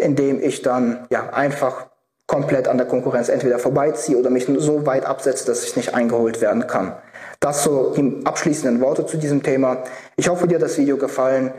indem 0.00 0.42
ich 0.42 0.62
dann 0.62 1.06
ja 1.10 1.30
einfach 1.30 1.86
komplett 2.26 2.68
an 2.68 2.78
der 2.78 2.86
Konkurrenz 2.86 3.28
entweder 3.28 3.58
vorbeiziehe 3.58 4.16
oder 4.16 4.30
mich 4.30 4.46
so 4.58 4.86
weit 4.86 5.04
absetze, 5.04 5.46
dass 5.46 5.64
ich 5.64 5.76
nicht 5.76 5.94
eingeholt 5.94 6.40
werden 6.40 6.66
kann. 6.66 6.94
Das 7.40 7.64
so 7.64 7.92
die 7.96 8.20
abschließenden 8.24 8.80
Worte 8.80 9.04
zu 9.04 9.16
diesem 9.16 9.42
Thema. 9.42 9.82
Ich 10.16 10.28
hoffe, 10.28 10.46
dir 10.46 10.56
hat 10.56 10.62
das 10.62 10.78
Video 10.78 10.96
gefallen. 10.96 11.52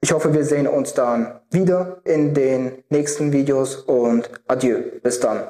Ich 0.00 0.12
hoffe, 0.12 0.34
wir 0.34 0.44
sehen 0.44 0.66
uns 0.66 0.94
dann 0.94 1.40
wieder 1.50 1.98
in 2.04 2.34
den 2.34 2.82
nächsten 2.90 3.32
Videos 3.32 3.76
und 3.76 4.30
adieu. 4.48 4.82
Bis 5.02 5.20
dann. 5.20 5.44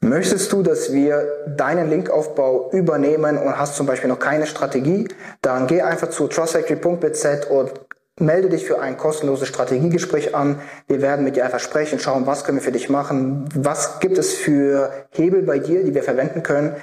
Möchtest 0.00 0.52
du, 0.52 0.62
dass 0.62 0.92
wir 0.92 1.46
deinen 1.56 1.88
Linkaufbau 1.88 2.70
übernehmen 2.72 3.38
und 3.38 3.58
hast 3.58 3.74
zum 3.74 3.86
Beispiel 3.86 4.08
noch 4.08 4.18
keine 4.18 4.46
Strategie, 4.46 5.08
dann 5.42 5.66
geh 5.66 5.82
einfach 5.82 6.10
zu 6.10 6.28
trustfactory.bz 6.28 7.46
und 7.50 7.85
Melde 8.18 8.48
dich 8.48 8.64
für 8.64 8.80
ein 8.80 8.96
kostenloses 8.96 9.46
Strategiegespräch 9.48 10.34
an. 10.34 10.58
Wir 10.88 11.02
werden 11.02 11.22
mit 11.22 11.36
dir 11.36 11.44
einfach 11.44 11.60
sprechen, 11.60 11.98
schauen, 11.98 12.26
was 12.26 12.44
können 12.44 12.58
wir 12.58 12.64
für 12.64 12.72
dich 12.72 12.88
machen, 12.88 13.46
was 13.54 14.00
gibt 14.00 14.16
es 14.16 14.32
für 14.32 14.90
Hebel 15.10 15.42
bei 15.42 15.58
dir, 15.58 15.84
die 15.84 15.94
wir 15.94 16.02
verwenden 16.02 16.42
können. 16.42 16.76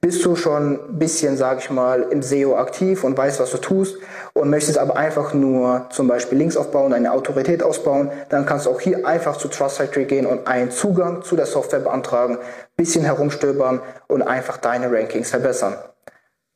Bist 0.00 0.24
du 0.24 0.34
schon 0.34 0.72
ein 0.72 0.98
bisschen, 0.98 1.36
sage 1.36 1.60
ich 1.60 1.70
mal, 1.70 2.06
im 2.10 2.22
SEO 2.22 2.56
aktiv 2.56 3.04
und 3.04 3.16
weißt, 3.16 3.38
was 3.38 3.50
du 3.50 3.58
tust 3.58 3.98
und 4.32 4.50
möchtest 4.50 4.78
aber 4.78 4.96
einfach 4.96 5.34
nur 5.34 5.86
zum 5.90 6.08
Beispiel 6.08 6.38
Links 6.38 6.56
aufbauen, 6.56 6.90
deine 6.90 7.12
Autorität 7.12 7.62
ausbauen, 7.62 8.10
dann 8.30 8.46
kannst 8.46 8.66
du 8.66 8.70
auch 8.70 8.80
hier 8.80 9.06
einfach 9.06 9.36
zu 9.36 9.46
Trust 9.48 9.76
Factory 9.76 10.06
gehen 10.06 10.26
und 10.26 10.48
einen 10.48 10.70
Zugang 10.70 11.22
zu 11.22 11.36
der 11.36 11.46
Software 11.46 11.80
beantragen, 11.80 12.38
bisschen 12.76 13.04
herumstöbern 13.04 13.80
und 14.08 14.22
einfach 14.22 14.56
deine 14.56 14.90
Rankings 14.90 15.30
verbessern. 15.30 15.76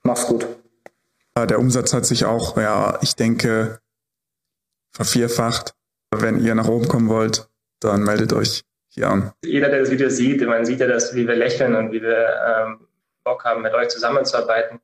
Mach's 0.02 0.26
gut. 0.26 0.48
Der 1.36 1.58
Umsatz 1.58 1.92
hat 1.92 2.06
sich 2.06 2.24
auch, 2.24 2.56
ja, 2.56 2.98
ich 3.02 3.14
denke, 3.14 3.78
vervierfacht. 4.94 5.74
Wenn 6.10 6.40
ihr 6.40 6.54
nach 6.54 6.68
oben 6.68 6.88
kommen 6.88 7.08
wollt, 7.08 7.48
dann 7.80 8.02
meldet 8.04 8.32
euch 8.32 8.62
hier 8.88 9.10
an. 9.10 9.32
Jeder, 9.44 9.68
der 9.68 9.80
das 9.80 9.90
Video 9.90 10.08
sieht, 10.08 10.40
man 10.46 10.64
sieht 10.64 10.80
ja, 10.80 10.86
dass, 10.86 11.14
wie 11.14 11.26
wir 11.26 11.34
lächeln 11.34 11.74
und 11.74 11.92
wie 11.92 12.00
wir 12.00 12.28
ähm, 12.46 12.86
Bock 13.24 13.44
haben, 13.44 13.62
mit 13.62 13.74
euch 13.74 13.88
zusammenzuarbeiten. 13.88 14.80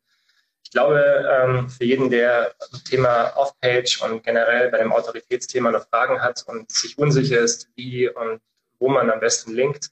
Ich 0.64 0.72
glaube, 0.72 1.02
ähm, 1.28 1.68
für 1.68 1.84
jeden, 1.84 2.10
der 2.10 2.54
zum 2.58 2.84
Thema 2.84 3.32
Off-Page 3.36 4.02
und 4.02 4.22
generell 4.22 4.70
bei 4.70 4.78
dem 4.78 4.92
Autoritätsthema 4.92 5.70
noch 5.70 5.88
Fragen 5.88 6.20
hat 6.20 6.44
und 6.46 6.70
sich 6.70 6.98
unsicher 6.98 7.38
ist, 7.40 7.68
wie 7.76 8.08
und 8.08 8.40
wo 8.78 8.88
man 8.88 9.10
am 9.10 9.20
besten 9.20 9.52
linkt, 9.52 9.90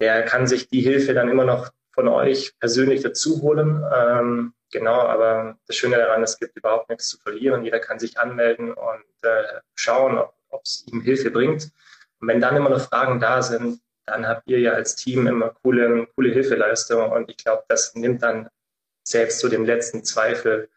der 0.00 0.22
kann 0.24 0.46
sich 0.46 0.68
die 0.68 0.80
Hilfe 0.80 1.14
dann 1.14 1.28
immer 1.28 1.44
noch 1.44 1.70
von 1.98 2.08
euch 2.08 2.54
persönlich 2.60 3.02
dazu 3.02 3.42
holen. 3.42 3.84
Ähm, 3.92 4.54
Genau, 4.70 5.00
aber 5.00 5.58
das 5.66 5.76
Schöne 5.76 5.96
daran, 5.96 6.22
es 6.22 6.38
gibt 6.38 6.56
überhaupt 6.56 6.90
nichts 6.90 7.08
zu 7.08 7.18
verlieren. 7.18 7.64
Jeder 7.64 7.80
kann 7.80 7.98
sich 7.98 8.18
anmelden 8.18 8.72
und 8.72 9.04
äh, 9.22 9.44
schauen, 9.74 10.18
ob 10.18 10.62
es 10.62 10.84
ihm 10.86 11.00
Hilfe 11.00 11.30
bringt. 11.30 11.70
Und 12.20 12.28
wenn 12.28 12.40
dann 12.40 12.56
immer 12.56 12.68
noch 12.68 12.80
Fragen 12.88 13.18
da 13.18 13.40
sind, 13.40 13.80
dann 14.04 14.26
habt 14.26 14.46
ihr 14.46 14.60
ja 14.60 14.72
als 14.72 14.96
Team 14.96 15.26
immer 15.26 15.54
coole, 15.62 16.06
coole 16.14 16.32
Hilfeleistung. 16.32 17.10
Und 17.10 17.30
ich 17.30 17.38
glaube, 17.38 17.64
das 17.68 17.94
nimmt 17.94 18.22
dann 18.22 18.48
selbst 19.04 19.40
zu 19.40 19.48
dem 19.48 19.64
letzten 19.64 20.04
Zweifel 20.04 20.68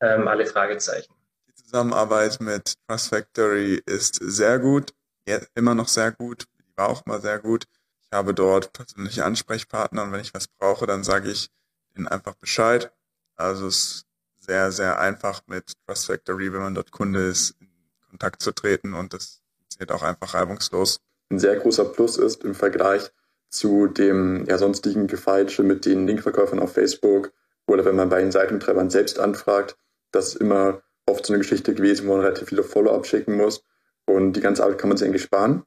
ähm, 0.00 0.26
alle 0.26 0.46
Fragezeichen. 0.46 1.14
Die 1.46 1.54
Zusammenarbeit 1.54 2.40
mit 2.40 2.74
Trust 2.88 3.10
Factory 3.10 3.80
ist 3.86 4.16
sehr 4.16 4.58
gut, 4.58 4.92
ja, 5.28 5.40
immer 5.54 5.76
noch 5.76 5.88
sehr 5.88 6.10
gut, 6.10 6.44
war 6.74 6.88
auch 6.88 7.06
mal 7.06 7.20
sehr 7.20 7.38
gut. 7.38 7.66
Ich 8.10 8.16
habe 8.16 8.34
dort 8.34 8.72
persönliche 8.72 9.24
Ansprechpartner 9.24 10.02
und 10.02 10.12
wenn 10.12 10.20
ich 10.20 10.34
was 10.34 10.48
brauche, 10.48 10.86
dann 10.86 11.04
sage 11.04 11.30
ich 11.30 11.50
ihnen 11.94 12.08
einfach 12.08 12.34
Bescheid 12.34 12.90
also 13.38 13.68
es 13.68 13.76
ist 13.76 14.06
sehr, 14.40 14.72
sehr 14.72 14.98
einfach 14.98 15.42
mit 15.46 15.72
Trust 15.86 16.06
Factory, 16.06 16.52
wenn 16.52 16.60
man 16.60 16.74
dort 16.74 16.90
Kunde 16.90 17.20
ist, 17.28 17.54
in 17.60 17.68
Kontakt 18.10 18.42
zu 18.42 18.52
treten 18.52 18.94
und 18.94 19.14
das 19.14 19.40
funktioniert 19.56 19.92
auch 19.92 20.02
einfach 20.02 20.34
reibungslos. 20.34 21.00
Ein 21.30 21.38
sehr 21.38 21.56
großer 21.56 21.84
Plus 21.84 22.16
ist 22.16 22.44
im 22.44 22.54
Vergleich 22.54 23.10
zu 23.48 23.86
dem 23.86 24.44
ja, 24.46 24.58
sonstigen 24.58 25.06
Gefeitsche 25.06 25.62
mit 25.62 25.86
den 25.86 26.06
Linkverkäufern 26.06 26.58
auf 26.58 26.72
Facebook 26.72 27.32
oder 27.66 27.84
wenn 27.84 27.96
man 27.96 28.08
bei 28.08 28.20
den 28.20 28.32
Seitentreibern 28.32 28.90
selbst 28.90 29.20
anfragt, 29.20 29.76
das 30.10 30.28
ist 30.28 30.40
immer 30.40 30.82
oft 31.06 31.24
so 31.24 31.32
eine 31.32 31.38
Geschichte 31.38 31.74
gewesen, 31.74 32.08
wo 32.08 32.12
man 32.12 32.22
relativ 32.22 32.48
viele 32.48 32.64
Follow-up 32.64 33.06
schicken 33.06 33.36
muss 33.36 33.62
und 34.04 34.32
die 34.32 34.40
ganze 34.40 34.64
Arbeit 34.64 34.78
kann 34.78 34.88
man 34.88 34.98
sich 34.98 35.06
eigentlich 35.06 35.22
sparen 35.22 35.62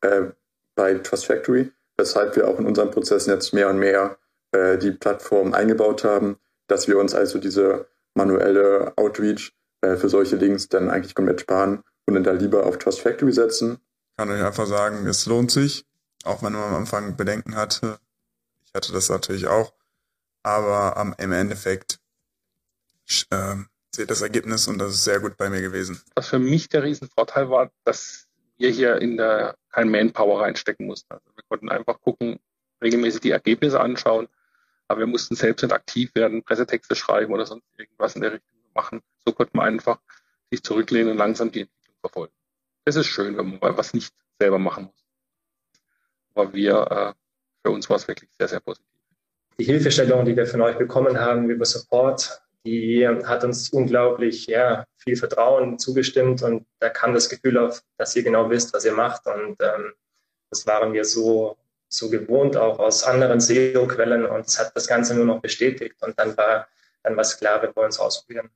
äh, 0.00 0.32
bei 0.74 0.94
Trust 0.94 1.26
Factory, 1.26 1.72
weshalb 1.96 2.36
wir 2.36 2.48
auch 2.48 2.58
in 2.58 2.66
unseren 2.66 2.90
Prozessen 2.90 3.30
jetzt 3.30 3.52
mehr 3.52 3.68
und 3.68 3.78
mehr 3.78 4.18
äh, 4.52 4.78
die 4.78 4.92
Plattform 4.92 5.52
eingebaut 5.54 6.04
haben, 6.04 6.36
dass 6.66 6.88
wir 6.88 6.98
uns 6.98 7.14
also 7.14 7.38
diese 7.38 7.86
manuelle 8.14 8.92
Outreach 8.96 9.52
äh, 9.82 9.96
für 9.96 10.08
solche 10.08 10.36
Links 10.36 10.68
dann 10.68 10.90
eigentlich 10.90 11.14
komplett 11.14 11.40
sparen 11.40 11.82
und 12.06 12.14
dann 12.14 12.24
da 12.24 12.32
lieber 12.32 12.66
auf 12.66 12.78
Trust 12.78 13.00
Factory 13.00 13.32
setzen. 13.32 13.78
Ich 14.12 14.16
kann 14.16 14.30
euch 14.30 14.42
einfach 14.42 14.66
sagen, 14.66 15.06
es 15.06 15.26
lohnt 15.26 15.50
sich, 15.50 15.84
auch 16.24 16.42
wenn 16.42 16.52
man 16.52 16.62
am 16.62 16.74
Anfang 16.74 17.16
Bedenken 17.16 17.56
hatte. 17.56 17.98
Ich 18.66 18.72
hatte 18.74 18.92
das 18.92 19.08
natürlich 19.08 19.46
auch, 19.46 19.72
aber 20.42 20.96
am, 20.96 21.14
im 21.18 21.32
Endeffekt 21.32 21.98
äh, 23.30 23.56
seht 23.94 24.10
das 24.10 24.22
Ergebnis 24.22 24.68
und 24.68 24.78
das 24.78 24.94
ist 24.94 25.04
sehr 25.04 25.20
gut 25.20 25.36
bei 25.36 25.50
mir 25.50 25.60
gewesen. 25.60 26.00
Was 26.14 26.28
für 26.28 26.38
mich 26.38 26.68
der 26.68 26.82
Riesenvorteil 26.82 27.50
war, 27.50 27.70
dass 27.84 28.26
wir 28.56 28.70
hier 28.70 29.00
in 29.00 29.16
der 29.16 29.56
kein 29.70 29.90
Manpower 29.90 30.42
reinstecken 30.42 30.86
mussten. 30.86 31.12
Also 31.12 31.24
wir 31.34 31.42
konnten 31.48 31.68
einfach 31.68 32.00
gucken, 32.00 32.38
regelmäßig 32.82 33.20
die 33.20 33.30
Ergebnisse 33.30 33.80
anschauen, 33.80 34.28
aber 34.88 35.00
wir 35.00 35.06
mussten 35.06 35.34
selbst 35.34 35.62
nicht 35.62 35.72
aktiv 35.72 36.14
werden, 36.14 36.42
Pressetexte 36.42 36.94
schreiben 36.94 37.32
oder 37.32 37.46
sonst 37.46 37.64
irgendwas 37.76 38.14
in 38.14 38.22
der 38.22 38.34
Richtung 38.34 38.54
machen. 38.74 39.00
So 39.26 39.32
konnte 39.32 39.56
man 39.56 39.66
einfach 39.66 40.00
sich 40.50 40.62
zurücklehnen 40.62 41.12
und 41.12 41.18
langsam 41.18 41.50
die 41.50 41.62
Entwicklung 41.62 41.96
verfolgen. 42.00 42.34
Das 42.84 42.96
ist 42.96 43.06
schön, 43.06 43.36
wenn 43.36 43.50
man 43.50 43.58
mal 43.60 43.76
was 43.76 43.94
nicht 43.94 44.12
selber 44.38 44.58
machen 44.58 44.84
muss. 44.84 45.04
Aber 46.34 46.52
wir, 46.52 46.74
äh, 46.90 47.12
für 47.62 47.70
uns 47.70 47.88
war 47.88 47.96
es 47.96 48.06
wirklich 48.06 48.30
sehr, 48.36 48.48
sehr 48.48 48.60
positiv. 48.60 48.86
Die 49.58 49.64
Hilfestellung, 49.64 50.24
die 50.24 50.36
wir 50.36 50.46
von 50.46 50.60
euch 50.60 50.76
bekommen 50.76 51.18
haben 51.18 51.48
über 51.48 51.64
Support, 51.64 52.42
die 52.64 53.06
hat 53.06 53.44
uns 53.44 53.68
unglaublich 53.70 54.46
ja, 54.46 54.84
viel 54.96 55.16
Vertrauen 55.16 55.78
zugestimmt 55.78 56.42
und 56.42 56.66
da 56.78 56.88
kam 56.88 57.12
das 57.12 57.28
Gefühl 57.28 57.58
auf, 57.58 57.82
dass 57.98 58.16
ihr 58.16 58.22
genau 58.22 58.48
wisst, 58.48 58.72
was 58.72 58.84
ihr 58.84 58.92
macht. 58.94 59.26
Und 59.26 59.56
ähm, 59.60 59.92
das 60.50 60.66
waren 60.66 60.92
wir 60.92 61.04
so, 61.04 61.56
so 61.88 62.08
gewohnt, 62.08 62.56
auch 62.56 62.78
aus 62.78 63.04
anderen 63.04 63.40
SEO-Quellen 63.40 64.26
und 64.26 64.46
es 64.46 64.58
hat 64.58 64.74
das 64.74 64.86
Ganze 64.86 65.14
nur 65.14 65.26
noch 65.26 65.40
bestätigt. 65.40 66.02
Und 66.02 66.18
dann 66.18 66.36
war 66.36 66.66
dann 67.02 67.16
was 67.16 67.38
klar, 67.38 67.60
wir 67.60 67.74
wollen 67.76 67.90
es 67.90 68.00
ausprobieren. 68.00 68.50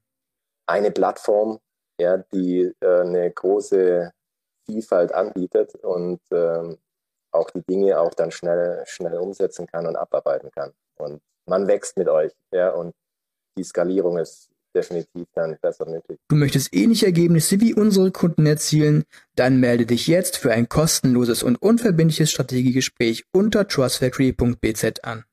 Eine 0.66 0.90
Plattform, 0.90 1.60
ja, 2.00 2.16
die 2.16 2.72
äh, 2.80 3.00
eine 3.00 3.30
große 3.30 4.12
Vielfalt 4.64 5.12
anbietet 5.12 5.74
und 5.76 6.20
ähm, 6.30 6.78
auch 7.30 7.50
die 7.50 7.62
Dinge 7.62 8.00
auch 8.00 8.14
dann 8.14 8.30
schnell, 8.30 8.82
schnell 8.86 9.18
umsetzen 9.18 9.66
kann 9.66 9.86
und 9.86 9.96
abarbeiten 9.96 10.50
kann. 10.50 10.72
Und 10.96 11.20
man 11.46 11.66
wächst 11.66 11.96
mit 11.98 12.08
euch, 12.08 12.32
ja, 12.52 12.70
und 12.70 12.94
die 13.58 13.64
Skalierung 13.64 14.18
ist 14.18 14.48
definitiv 14.74 15.26
dann 15.34 15.56
besser 15.60 15.86
möglich. 15.86 16.18
Du 16.28 16.36
möchtest 16.36 16.74
ähnliche 16.74 17.06
Ergebnisse 17.06 17.60
wie 17.60 17.74
unsere 17.74 18.10
Kunden 18.12 18.46
erzielen? 18.46 19.04
Dann 19.34 19.60
melde 19.60 19.86
dich 19.86 20.06
jetzt 20.06 20.36
für 20.36 20.52
ein 20.52 20.68
kostenloses 20.68 21.42
und 21.42 21.56
unverbindliches 21.56 22.30
Strategiegespräch 22.30 23.24
unter 23.32 23.66
trustfactory.bz 23.66 25.00
an. 25.02 25.24